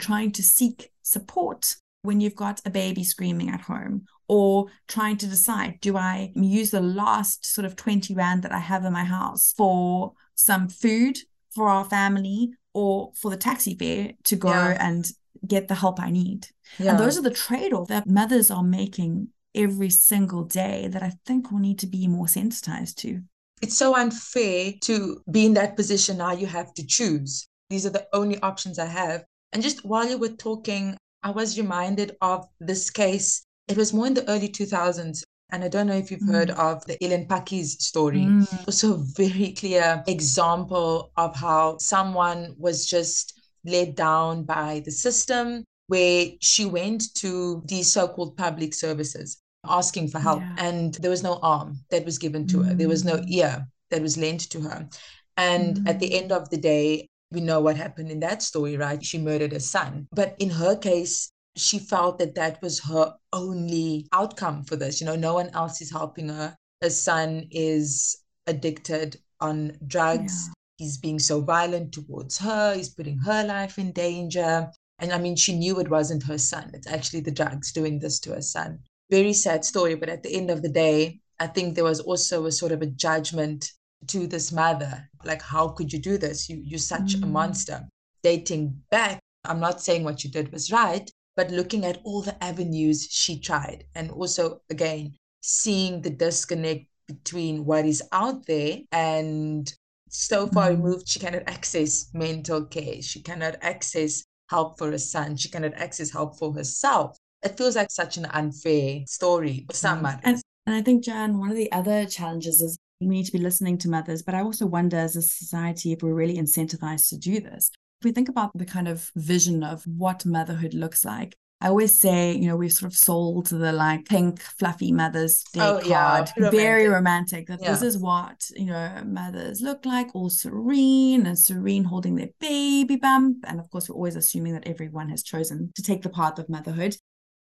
trying 0.00 0.32
to 0.32 0.42
seek 0.42 0.90
support 1.02 1.76
when 2.02 2.20
you've 2.20 2.34
got 2.34 2.60
a 2.64 2.70
baby 2.70 3.04
screaming 3.04 3.48
at 3.50 3.62
home 3.62 4.06
or 4.28 4.66
trying 4.86 5.16
to 5.16 5.26
decide 5.26 5.80
do 5.80 5.96
I 5.96 6.32
use 6.34 6.70
the 6.70 6.80
last 6.80 7.46
sort 7.46 7.64
of 7.64 7.76
20 7.76 8.14
Rand 8.14 8.42
that 8.42 8.52
I 8.52 8.58
have 8.58 8.84
in 8.84 8.92
my 8.92 9.04
house 9.04 9.54
for 9.56 10.12
some 10.34 10.68
food 10.68 11.18
for 11.50 11.68
our 11.68 11.84
family 11.84 12.52
or 12.74 13.12
for 13.14 13.30
the 13.30 13.36
taxi 13.36 13.74
fare 13.74 14.12
to 14.24 14.36
go 14.36 14.50
yeah. 14.50 14.76
and 14.80 15.10
get 15.46 15.68
the 15.68 15.74
help 15.74 16.00
I 16.00 16.10
need. 16.10 16.46
Yeah. 16.78 16.90
And 16.90 16.98
those 16.98 17.18
are 17.18 17.22
the 17.22 17.30
trade 17.30 17.72
off 17.72 17.88
that 17.88 18.06
mothers 18.06 18.50
are 18.50 18.62
making 18.62 19.28
every 19.54 19.90
single 19.90 20.44
day 20.44 20.88
that 20.88 21.02
I 21.02 21.12
think 21.26 21.50
we'll 21.50 21.60
need 21.60 21.78
to 21.80 21.86
be 21.86 22.06
more 22.06 22.28
sensitized 22.28 22.98
to. 22.98 23.20
It's 23.60 23.76
so 23.76 23.96
unfair 23.96 24.72
to 24.82 25.20
be 25.30 25.46
in 25.46 25.54
that 25.54 25.74
position 25.76 26.18
now 26.18 26.32
you 26.32 26.46
have 26.46 26.72
to 26.74 26.86
choose. 26.86 27.48
These 27.70 27.86
are 27.86 27.90
the 27.90 28.06
only 28.12 28.40
options 28.40 28.78
I 28.78 28.86
have. 28.86 29.24
And 29.52 29.62
just 29.62 29.84
while 29.84 30.08
you 30.08 30.18
were 30.18 30.28
talking, 30.28 30.96
I 31.22 31.30
was 31.30 31.58
reminded 31.58 32.16
of 32.20 32.46
this 32.60 32.90
case. 32.90 33.44
It 33.68 33.76
was 33.76 33.92
more 33.92 34.06
in 34.06 34.14
the 34.14 34.28
early 34.28 34.48
2000s. 34.48 35.22
And 35.50 35.64
I 35.64 35.68
don't 35.68 35.86
know 35.86 35.96
if 35.96 36.10
you've 36.10 36.20
mm. 36.20 36.32
heard 36.32 36.50
of 36.50 36.84
the 36.84 37.02
Ellen 37.02 37.26
Pakkies 37.26 37.80
story. 37.80 38.20
Mm. 38.20 38.66
Also, 38.66 38.94
a 38.94 38.98
very 38.98 39.52
clear 39.52 40.02
example 40.06 41.10
of 41.16 41.34
how 41.34 41.78
someone 41.78 42.54
was 42.58 42.86
just 42.86 43.40
led 43.64 43.94
down 43.94 44.44
by 44.44 44.82
the 44.84 44.90
system, 44.90 45.64
where 45.86 46.26
she 46.40 46.66
went 46.66 47.14
to 47.14 47.62
these 47.66 47.90
so 47.90 48.08
called 48.08 48.36
public 48.36 48.74
services 48.74 49.38
asking 49.66 50.08
for 50.08 50.18
help. 50.18 50.40
Yeah. 50.40 50.54
And 50.58 50.94
there 50.96 51.10
was 51.10 51.22
no 51.22 51.38
arm 51.42 51.78
that 51.90 52.04
was 52.04 52.18
given 52.18 52.46
to 52.48 52.58
mm. 52.58 52.68
her, 52.68 52.74
there 52.74 52.88
was 52.88 53.04
no 53.04 53.16
mm. 53.16 53.30
ear 53.30 53.66
that 53.90 54.02
was 54.02 54.18
lent 54.18 54.50
to 54.50 54.60
her. 54.60 54.88
And 55.36 55.76
mm. 55.78 55.88
at 55.88 55.98
the 55.98 56.10
mm. 56.10 56.22
end 56.22 56.32
of 56.32 56.50
the 56.50 56.58
day, 56.58 57.08
we 57.30 57.40
know 57.40 57.60
what 57.60 57.76
happened 57.76 58.10
in 58.10 58.20
that 58.20 58.42
story, 58.42 58.76
right? 58.76 59.04
She 59.04 59.18
murdered 59.18 59.52
her 59.52 59.60
son. 59.60 60.08
But 60.12 60.36
in 60.38 60.50
her 60.50 60.76
case, 60.76 61.30
she 61.58 61.78
felt 61.78 62.18
that 62.18 62.34
that 62.34 62.60
was 62.62 62.80
her 62.84 63.14
only 63.32 64.06
outcome 64.12 64.64
for 64.64 64.76
this. 64.76 65.00
You 65.00 65.06
know, 65.06 65.16
no 65.16 65.34
one 65.34 65.50
else 65.50 65.80
is 65.80 65.90
helping 65.90 66.28
her. 66.28 66.56
Her 66.82 66.90
son 66.90 67.48
is 67.50 68.16
addicted 68.46 69.16
on 69.40 69.76
drugs. 69.86 70.46
Yeah. 70.46 70.52
He's 70.78 70.98
being 70.98 71.18
so 71.18 71.40
violent 71.40 71.92
towards 71.92 72.38
her. 72.38 72.74
He's 72.74 72.88
putting 72.88 73.18
her 73.18 73.44
life 73.44 73.78
in 73.78 73.92
danger. 73.92 74.70
And 75.00 75.12
I 75.12 75.18
mean, 75.18 75.36
she 75.36 75.56
knew 75.56 75.78
it 75.80 75.90
wasn't 75.90 76.22
her 76.24 76.38
son. 76.38 76.70
It's 76.74 76.86
actually 76.86 77.20
the 77.20 77.30
drugs 77.30 77.72
doing 77.72 77.98
this 77.98 78.20
to 78.20 78.34
her 78.34 78.42
son. 78.42 78.78
Very 79.10 79.32
sad 79.32 79.64
story. 79.64 79.94
But 79.96 80.08
at 80.08 80.22
the 80.22 80.34
end 80.34 80.50
of 80.50 80.62
the 80.62 80.68
day, 80.68 81.20
I 81.40 81.46
think 81.48 81.74
there 81.74 81.84
was 81.84 82.00
also 82.00 82.46
a 82.46 82.52
sort 82.52 82.72
of 82.72 82.82
a 82.82 82.86
judgment 82.86 83.72
to 84.06 84.26
this 84.26 84.52
mother 84.52 85.08
like 85.24 85.42
how 85.42 85.68
could 85.68 85.92
you 85.92 85.98
do 85.98 86.16
this 86.16 86.48
you 86.48 86.60
you're 86.64 86.78
such 86.78 87.16
mm. 87.16 87.22
a 87.24 87.26
monster 87.26 87.86
dating 88.22 88.80
back 88.90 89.18
i'm 89.44 89.60
not 89.60 89.80
saying 89.80 90.04
what 90.04 90.22
you 90.22 90.30
did 90.30 90.52
was 90.52 90.70
right 90.70 91.10
but 91.38 91.52
looking 91.52 91.84
at 91.84 92.00
all 92.02 92.20
the 92.20 92.42
avenues 92.42 93.06
she 93.08 93.38
tried 93.38 93.84
and 93.94 94.10
also 94.10 94.60
again 94.70 95.14
seeing 95.40 96.02
the 96.02 96.10
disconnect 96.10 96.84
between 97.06 97.64
what 97.64 97.86
is 97.86 98.02
out 98.10 98.44
there 98.46 98.78
and 98.90 99.72
so 100.10 100.48
far 100.48 100.66
mm. 100.66 100.70
removed 100.70 101.08
she 101.08 101.20
cannot 101.20 101.44
access 101.46 102.10
mental 102.12 102.64
care 102.64 103.00
she 103.00 103.22
cannot 103.22 103.54
access 103.60 104.24
help 104.50 104.76
for 104.78 104.90
her 104.90 104.98
son 104.98 105.36
she 105.36 105.48
cannot 105.48 105.72
access 105.74 106.10
help 106.10 106.36
for 106.36 106.52
herself 106.52 107.16
it 107.44 107.56
feels 107.56 107.76
like 107.76 107.90
such 107.90 108.16
an 108.16 108.26
unfair 108.40 109.00
story 109.06 109.64
for 109.70 109.76
some 109.76 110.02
mm. 110.02 110.20
and, 110.24 110.42
and 110.66 110.74
i 110.74 110.82
think 110.82 111.04
jan 111.04 111.38
one 111.38 111.50
of 111.50 111.56
the 111.56 111.70
other 111.70 112.04
challenges 112.04 112.60
is 112.60 112.76
we 113.00 113.06
need 113.06 113.26
to 113.26 113.32
be 113.32 113.38
listening 113.38 113.78
to 113.78 113.88
mothers. 113.88 114.22
But 114.22 114.34
I 114.34 114.42
also 114.42 114.66
wonder 114.66 114.96
as 114.96 115.14
a 115.14 115.22
society 115.22 115.92
if 115.92 116.02
we're 116.02 116.14
really 116.14 116.36
incentivized 116.36 117.08
to 117.10 117.16
do 117.16 117.40
this. 117.40 117.70
If 118.00 118.04
we 118.04 118.12
think 118.12 118.28
about 118.28 118.56
the 118.56 118.64
kind 118.64 118.86
of 118.86 119.10
vision 119.16 119.64
of 119.64 119.82
what 119.84 120.24
motherhood 120.24 120.72
looks 120.72 121.04
like, 121.04 121.36
I 121.60 121.66
always 121.66 121.98
say, 121.98 122.36
you 122.36 122.46
know, 122.46 122.56
we've 122.56 122.72
sort 122.72 122.92
of 122.92 122.96
sold 122.96 123.46
the 123.46 123.72
like 123.72 124.04
pink, 124.04 124.40
fluffy 124.40 124.92
Mother's 124.92 125.42
Day 125.52 125.60
oh, 125.60 125.80
card, 125.80 126.30
yeah, 126.36 126.50
very 126.50 126.86
romantic. 126.86 127.48
That 127.48 127.60
yeah. 127.60 127.72
this 127.72 127.82
is 127.82 127.98
what, 127.98 128.48
you 128.54 128.66
know, 128.66 129.02
mothers 129.04 129.60
look 129.60 129.84
like, 129.84 130.14
all 130.14 130.30
serene 130.30 131.26
and 131.26 131.36
serene 131.36 131.82
holding 131.82 132.14
their 132.14 132.28
baby 132.38 132.94
bump. 132.94 133.38
And 133.48 133.58
of 133.58 133.68
course, 133.70 133.88
we're 133.88 133.96
always 133.96 134.14
assuming 134.14 134.52
that 134.52 134.68
everyone 134.68 135.08
has 135.08 135.24
chosen 135.24 135.72
to 135.74 135.82
take 135.82 136.02
the 136.02 136.08
path 136.08 136.38
of 136.38 136.48
motherhood. 136.48 136.94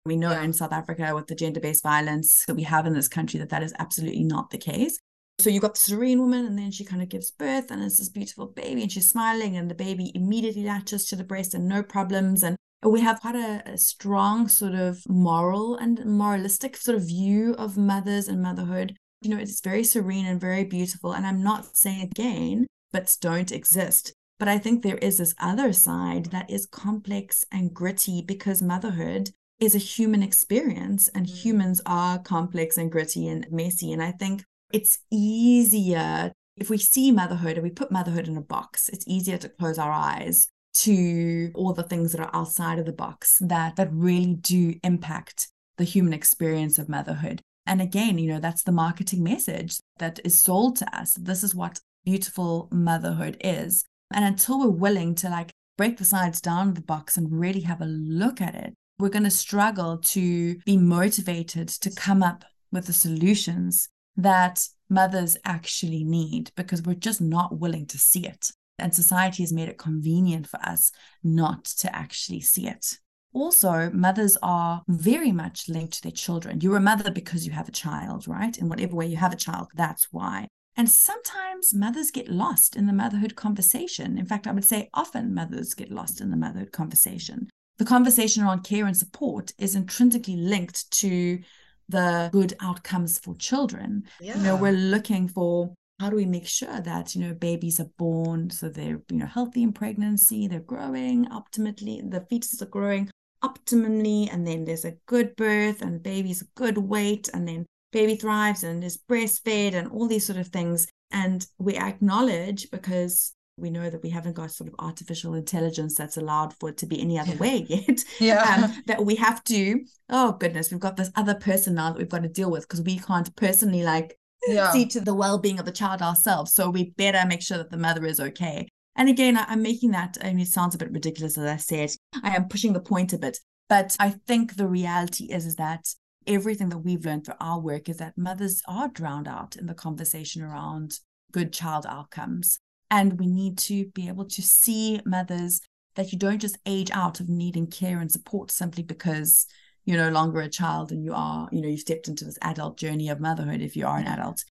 We 0.04 0.16
know 0.16 0.30
yeah. 0.30 0.42
in 0.42 0.52
South 0.52 0.72
Africa 0.72 1.12
with 1.12 1.26
the 1.26 1.34
gender 1.34 1.58
based 1.58 1.82
violence 1.82 2.44
that 2.46 2.54
we 2.54 2.62
have 2.62 2.86
in 2.86 2.94
this 2.94 3.08
country 3.08 3.40
that 3.40 3.48
that 3.48 3.64
is 3.64 3.74
absolutely 3.80 4.22
not 4.22 4.50
the 4.50 4.58
case. 4.58 5.00
So 5.38 5.50
you've 5.50 5.62
got 5.62 5.74
the 5.74 5.80
serene 5.80 6.20
woman, 6.20 6.46
and 6.46 6.58
then 6.58 6.70
she 6.70 6.84
kind 6.84 7.02
of 7.02 7.08
gives 7.08 7.30
birth, 7.30 7.70
and 7.70 7.82
it's 7.82 7.98
this 7.98 8.08
beautiful 8.08 8.46
baby, 8.46 8.82
and 8.82 8.90
she's 8.90 9.10
smiling, 9.10 9.56
and 9.56 9.70
the 9.70 9.74
baby 9.74 10.10
immediately 10.14 10.64
latches 10.64 11.06
to 11.06 11.16
the 11.16 11.24
breast 11.24 11.54
and 11.54 11.68
no 11.68 11.82
problems. 11.82 12.42
And 12.42 12.56
we 12.82 13.00
have 13.00 13.20
quite 13.20 13.34
a, 13.34 13.62
a 13.66 13.78
strong 13.78 14.48
sort 14.48 14.74
of 14.74 15.02
moral 15.08 15.76
and 15.76 16.04
moralistic 16.04 16.76
sort 16.76 16.96
of 16.96 17.06
view 17.06 17.54
of 17.58 17.76
mothers 17.76 18.28
and 18.28 18.42
motherhood. 18.42 18.96
You 19.22 19.30
know, 19.30 19.38
it's 19.38 19.60
very 19.60 19.84
serene 19.84 20.26
and 20.26 20.40
very 20.40 20.64
beautiful. 20.64 21.12
And 21.12 21.26
I'm 21.26 21.42
not 21.42 21.76
saying 21.76 22.02
again, 22.02 22.66
but 22.92 23.14
don't 23.20 23.52
exist. 23.52 24.12
But 24.38 24.48
I 24.48 24.58
think 24.58 24.82
there 24.82 24.98
is 24.98 25.18
this 25.18 25.34
other 25.40 25.72
side 25.72 26.26
that 26.26 26.50
is 26.50 26.66
complex 26.66 27.44
and 27.50 27.72
gritty 27.72 28.22
because 28.22 28.62
motherhood 28.62 29.30
is 29.58 29.74
a 29.74 29.78
human 29.78 30.22
experience 30.22 31.08
and 31.08 31.26
mm. 31.26 31.34
humans 31.34 31.80
are 31.86 32.18
complex 32.18 32.76
and 32.76 32.92
gritty 32.92 33.26
and 33.26 33.46
messy. 33.50 33.92
And 33.92 34.02
I 34.02 34.12
think 34.12 34.44
it's 34.76 34.98
easier 35.10 36.32
if 36.58 36.68
we 36.68 36.76
see 36.76 37.10
motherhood 37.10 37.56
and 37.56 37.62
we 37.62 37.70
put 37.70 37.90
motherhood 37.90 38.28
in 38.28 38.36
a 38.36 38.42
box, 38.42 38.90
it's 38.90 39.06
easier 39.06 39.38
to 39.38 39.48
close 39.48 39.78
our 39.78 39.92
eyes 39.92 40.48
to 40.74 41.50
all 41.54 41.72
the 41.72 41.82
things 41.82 42.12
that 42.12 42.20
are 42.20 42.34
outside 42.34 42.78
of 42.78 42.84
the 42.84 42.92
box 42.92 43.38
that 43.40 43.76
that 43.76 43.88
really 43.90 44.34
do 44.34 44.74
impact 44.84 45.48
the 45.78 45.84
human 45.84 46.12
experience 46.12 46.78
of 46.78 46.90
motherhood. 46.90 47.40
And 47.66 47.80
again, 47.80 48.18
you 48.18 48.30
know, 48.30 48.40
that's 48.40 48.62
the 48.62 48.72
marketing 48.72 49.22
message 49.22 49.80
that 49.98 50.20
is 50.24 50.42
sold 50.42 50.76
to 50.76 50.98
us. 50.98 51.14
This 51.14 51.42
is 51.42 51.54
what 51.54 51.80
beautiful 52.04 52.68
motherhood 52.70 53.38
is. 53.40 53.84
And 54.12 54.24
until 54.24 54.60
we're 54.60 54.68
willing 54.68 55.14
to 55.16 55.30
like 55.30 55.52
break 55.78 55.96
the 55.96 56.04
sides 56.04 56.40
down 56.40 56.68
of 56.68 56.74
the 56.74 56.82
box 56.82 57.16
and 57.16 57.40
really 57.40 57.62
have 57.62 57.80
a 57.80 57.86
look 57.86 58.40
at 58.42 58.54
it, 58.54 58.74
we're 58.98 59.08
going 59.08 59.24
to 59.24 59.30
struggle 59.30 59.98
to 59.98 60.56
be 60.66 60.76
motivated 60.76 61.68
to 61.68 61.90
come 61.90 62.22
up 62.22 62.44
with 62.70 62.86
the 62.86 62.92
solutions 62.92 63.88
that 64.16 64.66
mothers 64.88 65.36
actually 65.44 66.04
need 66.04 66.50
because 66.56 66.82
we're 66.82 66.94
just 66.94 67.20
not 67.20 67.58
willing 67.58 67.86
to 67.86 67.98
see 67.98 68.26
it. 68.26 68.50
And 68.78 68.94
society 68.94 69.42
has 69.42 69.52
made 69.52 69.68
it 69.68 69.78
convenient 69.78 70.46
for 70.46 70.60
us 70.60 70.92
not 71.22 71.64
to 71.64 71.94
actually 71.94 72.40
see 72.40 72.68
it. 72.68 72.98
Also, 73.32 73.90
mothers 73.92 74.36
are 74.42 74.82
very 74.88 75.32
much 75.32 75.68
linked 75.68 75.94
to 75.94 76.02
their 76.02 76.12
children. 76.12 76.60
You're 76.60 76.76
a 76.76 76.80
mother 76.80 77.10
because 77.10 77.46
you 77.46 77.52
have 77.52 77.68
a 77.68 77.72
child, 77.72 78.26
right? 78.26 78.56
In 78.56 78.68
whatever 78.68 78.96
way 78.96 79.06
you 79.06 79.16
have 79.16 79.32
a 79.32 79.36
child, 79.36 79.68
that's 79.74 80.08
why. 80.10 80.48
And 80.76 80.90
sometimes 80.90 81.74
mothers 81.74 82.10
get 82.10 82.28
lost 82.28 82.76
in 82.76 82.86
the 82.86 82.92
motherhood 82.92 83.34
conversation. 83.34 84.18
In 84.18 84.26
fact, 84.26 84.46
I 84.46 84.52
would 84.52 84.64
say 84.64 84.90
often 84.92 85.34
mothers 85.34 85.74
get 85.74 85.90
lost 85.90 86.20
in 86.20 86.30
the 86.30 86.36
motherhood 86.36 86.72
conversation. 86.72 87.48
The 87.78 87.84
conversation 87.84 88.42
around 88.42 88.64
care 88.64 88.86
and 88.86 88.96
support 88.96 89.52
is 89.58 89.74
intrinsically 89.74 90.36
linked 90.36 90.90
to 90.92 91.40
the 91.88 92.28
good 92.32 92.54
outcomes 92.60 93.18
for 93.18 93.34
children. 93.36 94.04
Yeah. 94.20 94.36
You 94.36 94.42
know, 94.42 94.56
we're 94.56 94.72
looking 94.72 95.28
for 95.28 95.72
how 95.98 96.10
do 96.10 96.16
we 96.16 96.26
make 96.26 96.46
sure 96.46 96.80
that 96.80 97.14
you 97.14 97.22
know 97.22 97.34
babies 97.34 97.80
are 97.80 97.90
born 97.96 98.50
so 98.50 98.68
they're 98.68 99.00
you 99.10 99.16
know 99.16 99.26
healthy 99.26 99.62
in 99.62 99.72
pregnancy 99.72 100.46
they're 100.46 100.60
growing 100.60 101.24
optimally 101.26 102.10
the 102.10 102.20
fetuses 102.30 102.60
are 102.60 102.66
growing 102.66 103.10
optimally 103.42 104.32
and 104.32 104.46
then 104.46 104.64
there's 104.64 104.84
a 104.84 104.96
good 105.06 105.34
birth 105.36 105.82
and 105.82 106.02
baby's 106.02 106.42
a 106.42 106.46
good 106.54 106.76
weight 106.78 107.28
and 107.32 107.48
then 107.48 107.64
baby 107.92 108.16
thrives 108.16 108.62
and 108.62 108.82
is 108.84 108.98
breastfed 109.08 109.74
and 109.74 109.88
all 109.88 110.06
these 110.06 110.26
sort 110.26 110.38
of 110.38 110.48
things 110.48 110.86
and 111.12 111.46
we 111.58 111.76
acknowledge 111.76 112.70
because 112.70 113.32
we 113.56 113.70
know 113.70 113.88
that 113.88 114.02
we 114.02 114.10
haven't 114.10 114.34
got 114.34 114.50
sort 114.50 114.68
of 114.68 114.74
artificial 114.78 115.34
intelligence 115.34 115.94
that's 115.94 116.16
allowed 116.16 116.52
for 116.54 116.68
it 116.68 116.76
to 116.78 116.86
be 116.86 117.00
any 117.00 117.18
other 117.18 117.32
yeah. 117.32 117.38
way 117.38 117.56
yet. 117.68 118.04
Yeah. 118.20 118.64
Um, 118.64 118.82
that 118.86 119.04
we 119.04 119.16
have 119.16 119.42
to, 119.44 119.80
oh 120.10 120.32
goodness, 120.32 120.70
we've 120.70 120.80
got 120.80 120.96
this 120.96 121.10
other 121.16 121.34
person 121.34 121.74
now 121.74 121.90
that 121.90 121.98
we've 121.98 122.08
got 122.08 122.22
to 122.22 122.28
deal 122.28 122.50
with 122.50 122.62
because 122.62 122.82
we 122.82 122.98
can't 122.98 123.34
personally 123.36 123.82
like 123.82 124.18
yeah. 124.46 124.72
see 124.72 124.86
to 124.86 125.00
the 125.00 125.14
well-being 125.14 125.58
of 125.58 125.64
the 125.64 125.72
child 125.72 126.02
ourselves. 126.02 126.54
So 126.54 126.70
we 126.70 126.90
better 126.90 127.26
make 127.26 127.42
sure 127.42 127.58
that 127.58 127.70
the 127.70 127.76
mother 127.76 128.04
is 128.04 128.20
okay. 128.20 128.68
And 128.96 129.08
again, 129.08 129.36
I, 129.36 129.52
am 129.52 129.62
making 129.62 129.90
that, 129.92 130.16
I 130.22 130.28
mean, 130.28 130.40
it 130.40 130.48
sounds 130.48 130.74
a 130.74 130.78
bit 130.78 130.92
ridiculous 130.92 131.36
as 131.36 131.44
I 131.44 131.56
said. 131.56 131.90
I 132.22 132.34
am 132.34 132.48
pushing 132.48 132.72
the 132.72 132.80
point 132.80 133.12
a 133.12 133.18
bit. 133.18 133.38
But 133.68 133.96
I 133.98 134.10
think 134.10 134.56
the 134.56 134.68
reality 134.68 135.24
is, 135.24 135.44
is 135.44 135.56
that 135.56 135.86
everything 136.26 136.68
that 136.70 136.78
we've 136.78 137.04
learned 137.04 137.26
through 137.26 137.34
our 137.40 137.60
work 137.60 137.88
is 137.88 137.98
that 137.98 138.16
mothers 138.16 138.62
are 138.66 138.88
drowned 138.88 139.28
out 139.28 139.56
in 139.56 139.66
the 139.66 139.74
conversation 139.74 140.42
around 140.42 140.98
good 141.32 141.52
child 141.52 141.84
outcomes. 141.88 142.60
And 142.90 143.18
we 143.18 143.26
need 143.26 143.58
to 143.58 143.86
be 143.86 144.08
able 144.08 144.26
to 144.26 144.42
see 144.42 145.00
mothers 145.04 145.60
that 145.96 146.12
you 146.12 146.18
don't 146.18 146.40
just 146.40 146.58
age 146.66 146.90
out 146.92 147.20
of 147.20 147.28
needing 147.28 147.66
care 147.66 147.98
and 147.98 148.10
support 148.10 148.50
simply 148.50 148.82
because 148.82 149.46
you're 149.84 149.98
no 149.98 150.10
longer 150.10 150.40
a 150.40 150.48
child 150.48 150.92
and 150.92 151.02
you 151.02 151.12
are, 151.14 151.48
you 151.52 151.62
know, 151.62 151.68
you've 151.68 151.80
stepped 151.80 152.08
into 152.08 152.24
this 152.24 152.38
adult 152.42 152.76
journey 152.76 153.08
of 153.08 153.20
motherhood 153.20 153.60
if 153.60 153.76
you 153.76 153.86
are 153.86 153.98
an 153.98 154.06
adult. 154.06 154.44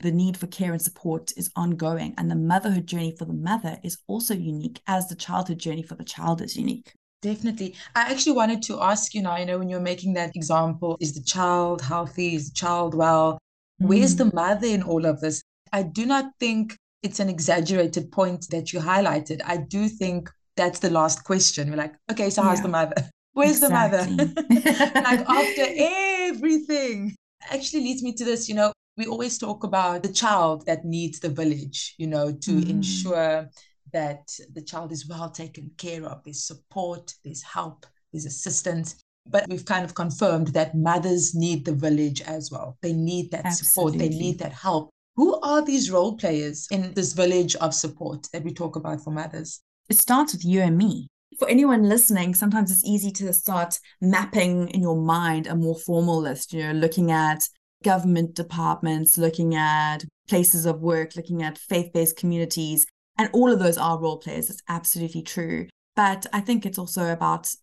The 0.00 0.10
need 0.10 0.36
for 0.36 0.46
care 0.46 0.72
and 0.72 0.80
support 0.80 1.32
is 1.36 1.50
ongoing. 1.56 2.14
And 2.16 2.30
the 2.30 2.36
motherhood 2.36 2.86
journey 2.86 3.14
for 3.16 3.24
the 3.24 3.34
mother 3.34 3.78
is 3.82 3.98
also 4.06 4.34
unique 4.34 4.80
as 4.86 5.08
the 5.08 5.14
childhood 5.14 5.58
journey 5.58 5.82
for 5.82 5.94
the 5.94 6.04
child 6.04 6.40
is 6.40 6.56
unique. 6.56 6.92
Definitely. 7.22 7.74
I 7.94 8.10
actually 8.10 8.32
wanted 8.32 8.62
to 8.62 8.80
ask 8.80 9.14
you 9.14 9.22
now, 9.22 9.36
you 9.36 9.44
know, 9.44 9.58
when 9.58 9.68
you're 9.68 9.78
making 9.78 10.14
that 10.14 10.34
example, 10.34 10.96
is 11.00 11.12
the 11.12 11.22
child 11.22 11.82
healthy? 11.82 12.34
Is 12.34 12.48
the 12.48 12.54
child 12.54 12.94
well? 12.94 13.38
Mm. 13.80 13.88
Where's 13.88 14.16
the 14.16 14.30
mother 14.32 14.66
in 14.66 14.82
all 14.82 15.04
of 15.04 15.20
this? 15.20 15.42
I 15.72 15.82
do 15.82 16.06
not 16.06 16.30
think 16.40 16.76
it's 17.02 17.20
an 17.20 17.28
exaggerated 17.28 18.12
point 18.12 18.46
that 18.50 18.72
you 18.72 18.80
highlighted. 18.80 19.40
I 19.44 19.58
do 19.58 19.88
think 19.88 20.30
that's 20.56 20.80
the 20.80 20.90
last 20.90 21.24
question. 21.24 21.70
We're 21.70 21.76
like, 21.76 21.94
okay, 22.10 22.30
so 22.30 22.42
how's 22.42 22.58
yeah. 22.58 22.62
the 22.62 22.68
mother? 22.68 23.10
Where's 23.32 23.62
exactly. 23.62 24.16
the 24.16 24.26
mother? 24.50 25.00
like 25.00 25.28
after 25.28 25.64
everything, 25.76 27.14
actually 27.50 27.82
leads 27.84 28.02
me 28.02 28.12
to 28.14 28.24
this, 28.24 28.48
you 28.48 28.54
know, 28.54 28.72
we 28.96 29.06
always 29.06 29.38
talk 29.38 29.64
about 29.64 30.02
the 30.02 30.12
child 30.12 30.66
that 30.66 30.84
needs 30.84 31.20
the 31.20 31.28
village, 31.28 31.94
you 31.96 32.06
know, 32.06 32.32
to 32.32 32.50
mm. 32.50 32.68
ensure 32.68 33.48
that 33.92 34.28
the 34.52 34.62
child 34.62 34.92
is 34.92 35.08
well 35.08 35.30
taken 35.30 35.70
care 35.78 36.04
of. 36.04 36.22
There's 36.24 36.44
support, 36.46 37.14
there's 37.24 37.42
help, 37.42 37.86
there's 38.12 38.26
assistance. 38.26 38.96
But 39.26 39.48
we've 39.48 39.64
kind 39.64 39.84
of 39.84 39.94
confirmed 39.94 40.48
that 40.48 40.74
mothers 40.74 41.34
need 41.34 41.64
the 41.64 41.74
village 41.74 42.20
as 42.22 42.50
well. 42.50 42.78
They 42.82 42.92
need 42.92 43.30
that 43.30 43.46
Absolutely. 43.46 43.66
support, 43.66 43.98
they 43.98 44.08
need 44.08 44.38
that 44.40 44.52
help. 44.52 44.90
Who 45.20 45.38
are 45.42 45.62
these 45.62 45.90
role 45.90 46.16
players 46.16 46.66
in 46.70 46.94
this 46.94 47.12
village 47.12 47.54
of 47.56 47.74
support 47.74 48.26
that 48.32 48.42
we 48.42 48.54
talk 48.54 48.76
about 48.76 49.04
for 49.04 49.10
mothers? 49.10 49.60
It 49.90 49.98
starts 49.98 50.32
with 50.32 50.46
you 50.46 50.62
and 50.62 50.78
me. 50.78 51.08
For 51.38 51.46
anyone 51.46 51.90
listening, 51.90 52.34
sometimes 52.34 52.70
it's 52.70 52.86
easy 52.86 53.12
to 53.12 53.30
start 53.34 53.78
mapping 54.00 54.70
in 54.70 54.80
your 54.80 54.96
mind 54.96 55.46
a 55.46 55.54
more 55.54 55.78
formal 55.78 56.22
list, 56.22 56.54
you 56.54 56.62
know, 56.62 56.72
looking 56.72 57.10
at 57.10 57.46
government 57.84 58.34
departments, 58.34 59.18
looking 59.18 59.54
at 59.54 60.06
places 60.26 60.64
of 60.64 60.80
work, 60.80 61.14
looking 61.16 61.42
at 61.42 61.58
faith 61.58 61.92
based 61.92 62.16
communities. 62.16 62.86
And 63.18 63.28
all 63.34 63.52
of 63.52 63.58
those 63.58 63.76
are 63.76 64.00
role 64.00 64.16
players. 64.16 64.48
It's 64.48 64.62
absolutely 64.70 65.20
true. 65.20 65.68
But 65.96 66.24
I 66.32 66.40
think 66.40 66.64
it's 66.64 66.78
also 66.78 67.12
about 67.12 67.54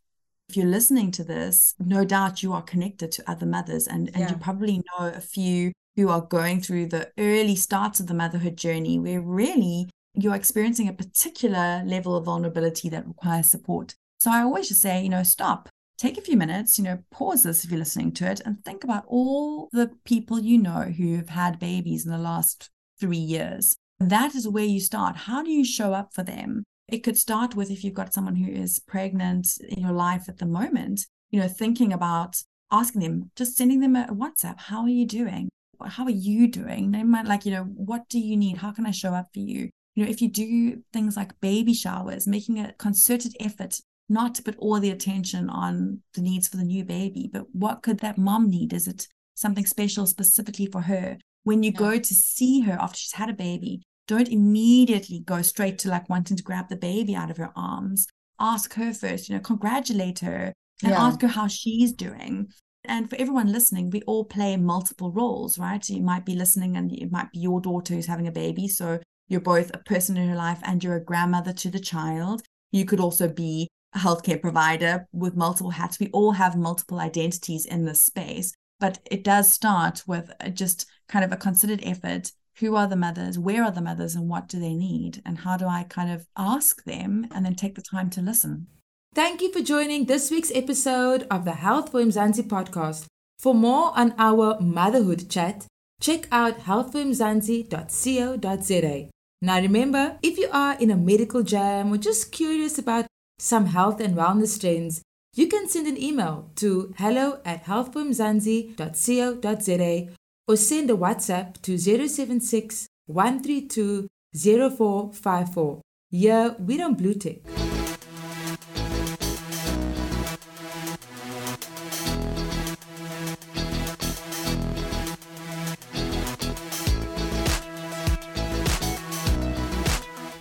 if 0.47 0.57
you're 0.57 0.67
listening 0.67 1.09
to 1.13 1.23
this, 1.23 1.73
no 1.79 2.05
doubt 2.05 2.43
you 2.43 2.53
are 2.53 2.61
connected 2.61 3.11
to 3.13 3.27
other 3.31 3.47
mothers 3.47 3.87
and, 3.87 4.09
and 4.09 4.19
yeah. 4.19 4.29
you 4.29 4.37
probably 4.37 4.77
know 4.77 5.07
a 5.07 5.21
few 5.21 5.71
who 5.97 6.10
are 6.10 6.21
going 6.21 6.62
through 6.62 6.86
the 6.86 7.12
early 7.17 7.55
starts 7.55 7.99
of 7.99 8.07
the 8.07 8.13
motherhood 8.13 8.55
journey 8.55 8.99
where 8.99 9.19
really 9.19 9.89
you're 10.13 10.36
experiencing 10.36 10.88
a 10.88 10.93
particular 10.93 11.83
level 11.86 12.15
of 12.15 12.25
vulnerability 12.25 12.88
that 12.88 13.07
requires 13.07 13.49
support. 13.49 13.95
So 14.19 14.31
I 14.31 14.41
always 14.41 14.69
just 14.69 14.81
say, 14.81 15.01
you 15.01 15.10
know, 15.10 15.23
stop, 15.23 15.69
take 15.97 16.17
a 16.17 16.21
few 16.21 16.38
minutes, 16.38 16.77
you 16.77 16.83
know, 16.83 16.99
pause 17.12 17.43
this 17.43 17.65
if 17.65 17.71
you're 17.71 17.79
listening 17.79 18.12
to 18.13 18.29
it 18.29 18.41
and 18.45 18.63
think 18.63 18.83
about 18.83 19.05
all 19.07 19.69
the 19.71 19.91
people 20.05 20.39
you 20.39 20.60
know 20.60 20.83
who 20.83 21.15
have 21.17 21.29
had 21.29 21.60
babies 21.60 22.05
in 22.05 22.12
the 22.12 22.17
last 22.17 22.69
three 22.99 23.17
years. 23.17 23.75
That 23.99 24.36
is 24.36 24.47
where 24.47 24.63
you 24.63 24.79
start. 24.79 25.15
How 25.15 25.41
do 25.41 25.49
you 25.49 25.65
show 25.65 25.93
up 25.93 26.13
for 26.13 26.23
them? 26.23 26.63
It 26.88 26.99
could 26.99 27.17
start 27.17 27.55
with 27.55 27.71
if 27.71 27.83
you've 27.83 27.95
got 27.95 28.13
someone 28.13 28.36
who 28.36 28.51
is 28.51 28.79
pregnant 28.79 29.57
in 29.67 29.81
your 29.81 29.91
life 29.91 30.29
at 30.29 30.38
the 30.38 30.45
moment, 30.45 31.07
you 31.31 31.39
know, 31.39 31.47
thinking 31.47 31.91
about 31.91 32.43
asking 32.71 33.01
them, 33.01 33.31
just 33.36 33.57
sending 33.57 33.79
them 33.79 33.95
a 33.95 34.07
WhatsApp, 34.07 34.60
how 34.60 34.81
are 34.81 34.89
you 34.89 35.05
doing? 35.05 35.49
How 35.85 36.05
are 36.05 36.09
you 36.09 36.47
doing? 36.47 36.91
They 36.91 37.03
might 37.03 37.25
like, 37.25 37.45
you 37.45 37.51
know, 37.51 37.63
what 37.63 38.09
do 38.09 38.19
you 38.19 38.37
need? 38.37 38.57
How 38.57 38.71
can 38.71 38.85
I 38.85 38.91
show 38.91 39.13
up 39.13 39.27
for 39.33 39.39
you? 39.39 39.69
You 39.95 40.03
know, 40.03 40.09
if 40.09 40.21
you 40.21 40.29
do 40.29 40.83
things 40.93 41.17
like 41.17 41.39
baby 41.39 41.73
showers, 41.73 42.27
making 42.27 42.59
a 42.59 42.73
concerted 42.73 43.35
effort 43.39 43.79
not 44.09 44.35
to 44.35 44.43
put 44.43 44.57
all 44.57 44.79
the 44.79 44.91
attention 44.91 45.49
on 45.49 46.01
the 46.13 46.21
needs 46.21 46.47
for 46.47 46.57
the 46.57 46.63
new 46.63 46.83
baby, 46.83 47.29
but 47.31 47.45
what 47.53 47.81
could 47.81 47.99
that 47.99 48.17
mom 48.17 48.49
need? 48.49 48.73
Is 48.73 48.87
it 48.87 49.07
something 49.33 49.65
special 49.65 50.05
specifically 50.05 50.67
for 50.67 50.81
her? 50.81 51.17
When 51.43 51.63
you 51.63 51.71
yeah. 51.71 51.79
go 51.79 51.99
to 51.99 52.13
see 52.13 52.61
her 52.61 52.77
after 52.79 52.97
she's 52.97 53.13
had 53.13 53.29
a 53.29 53.33
baby, 53.33 53.81
don't 54.07 54.29
immediately 54.29 55.19
go 55.19 55.41
straight 55.41 55.77
to 55.79 55.89
like 55.89 56.09
wanting 56.09 56.37
to 56.37 56.43
grab 56.43 56.69
the 56.69 56.77
baby 56.77 57.15
out 57.15 57.29
of 57.29 57.37
her 57.37 57.51
arms. 57.55 58.07
Ask 58.39 58.73
her 58.75 58.93
first, 58.93 59.27
you 59.27 59.35
know, 59.35 59.41
congratulate 59.41 60.19
her 60.19 60.53
and 60.83 60.91
yeah. 60.91 61.01
ask 61.01 61.21
her 61.21 61.27
how 61.27 61.47
she's 61.47 61.91
doing. 61.91 62.47
And 62.88 63.10
for 63.10 63.17
everyone 63.17 63.52
listening, 63.52 63.89
we 63.89 64.02
all 64.04 64.23
play 64.23 64.56
multiple 64.56 65.12
roles, 65.12 65.60
right? 65.60 65.88
You 65.89 66.02
might 66.02 66.26
be 66.26 66.36
listening 66.36 66.78
and 66.78 66.91
it 66.93 67.12
might 67.12 67.32
be 67.34 67.39
your 67.39 67.60
daughter 67.60 67.93
who's 67.93 68.08
having 68.08 68.28
a 68.28 68.32
baby. 68.32 68.67
So 68.69 69.00
you're 69.28 69.41
both 69.41 69.71
a 69.73 69.80
person 69.80 70.15
in 70.15 70.30
her 70.30 70.36
life 70.36 70.60
and 70.63 70.82
you're 70.82 70.95
a 70.95 71.04
grandmother 71.04 71.52
to 71.52 71.69
the 71.69 71.80
child. 71.80 72.43
You 72.71 72.86
could 72.86 73.02
also 73.02 73.28
be 73.28 73.67
a 73.93 74.00
healthcare 74.00 74.41
provider 74.41 75.06
with 75.12 75.36
multiple 75.36 75.71
hats. 75.71 76.00
We 76.00 76.10
all 76.13 76.32
have 76.32 76.56
multiple 76.56 77.00
identities 77.00 77.65
in 77.65 77.84
this 77.84 78.04
space, 78.04 78.54
but 78.80 79.00
it 79.12 79.23
does 79.23 79.52
start 79.52 80.04
with 80.08 80.32
uh, 80.39 80.50
just 80.50 80.86
kind 81.10 81.26
of 81.26 81.34
a 81.34 81.38
considered 81.38 81.82
effort. 81.84 82.32
Who 82.60 82.76
are 82.76 82.88
the 82.88 82.95
mothers? 82.95 83.38
Where 83.38 83.63
are 83.65 83.71
the 83.71 83.82
mothers? 83.82 84.15
And 84.15 84.30
what 84.30 84.47
do 84.47 84.60
they 84.60 84.73
need? 84.73 85.21
And 85.26 85.39
how 85.39 85.58
do 85.58 85.67
I 85.67 85.84
kind 85.84 86.10
of 86.10 86.26
ask 86.38 86.84
them 86.86 87.28
and 87.32 87.45
then 87.45 87.56
take 87.56 87.76
the 87.76 87.82
time 87.82 88.10
to 88.12 88.21
listen? 88.21 88.67
Thank 89.13 89.41
you 89.41 89.51
for 89.51 89.61
joining 89.61 90.05
this 90.05 90.29
week's 90.29 90.51
episode 90.53 91.25
of 91.31 91.43
the 91.45 91.53
Health 91.53 91.91
for 91.91 92.01
Mzansi 92.01 92.43
podcast. 92.43 93.05
For 93.39 93.55
more 93.55 93.97
on 93.97 94.13
our 94.17 94.59
motherhood 94.59 95.29
chat, 95.29 95.65
check 95.99 96.27
out 96.31 96.59
healthformzansi.co.za. 96.59 99.09
Now 99.41 99.59
remember, 99.59 100.17
if 100.21 100.37
you 100.37 100.49
are 100.51 100.77
in 100.79 100.91
a 100.91 100.97
medical 100.97 101.41
jam 101.43 101.91
or 101.93 101.97
just 101.97 102.31
curious 102.31 102.77
about 102.77 103.07
some 103.39 103.65
health 103.67 103.99
and 103.99 104.15
wellness 104.15 104.59
trends, 104.59 105.01
you 105.35 105.47
can 105.47 105.67
send 105.67 105.87
an 105.87 106.01
email 106.01 106.49
to 106.55 106.93
hello 106.97 107.39
at 107.45 107.65
healthformzansi.co.za 107.65 110.07
or 110.47 110.55
send 110.55 110.89
a 110.89 110.95
WhatsApp 110.95 111.61
to 111.61 111.77
076 111.77 112.87
132 113.07 114.07
0454. 114.33 115.81
Here, 116.09 116.55
we 116.59 116.77
don't 116.77 116.97
blue 116.97 117.13
tick. 117.13 117.43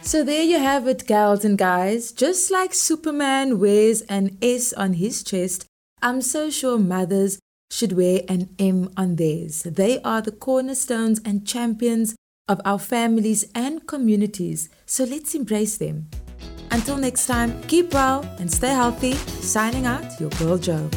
So 0.06 0.22
there 0.22 0.44
you 0.44 0.60
have 0.60 0.86
it, 0.86 1.04
gals 1.04 1.44
and 1.44 1.58
guys. 1.58 2.12
Just 2.12 2.48
like 2.48 2.72
Superman 2.72 3.58
wears 3.58 4.02
an 4.02 4.38
S 4.40 4.72
on 4.72 4.92
his 4.92 5.24
chest, 5.24 5.66
I'm 6.00 6.22
so 6.22 6.48
sure 6.48 6.78
mothers 6.78 7.40
should 7.72 7.90
wear 7.90 8.20
an 8.28 8.54
M 8.56 8.88
on 8.96 9.16
theirs. 9.16 9.64
They 9.64 10.00
are 10.02 10.22
the 10.22 10.30
cornerstones 10.30 11.20
and 11.24 11.44
champions 11.44 12.14
of 12.46 12.60
our 12.64 12.78
families 12.78 13.46
and 13.52 13.84
communities. 13.88 14.68
So 14.86 15.02
let's 15.02 15.34
embrace 15.34 15.76
them. 15.76 16.08
Until 16.70 16.98
next 16.98 17.26
time, 17.26 17.60
keep 17.62 17.92
well 17.92 18.22
and 18.38 18.48
stay 18.48 18.68
healthy. 18.68 19.14
Signing 19.42 19.86
out, 19.86 20.20
your 20.20 20.30
girl 20.30 20.56
Joe. 20.56 20.88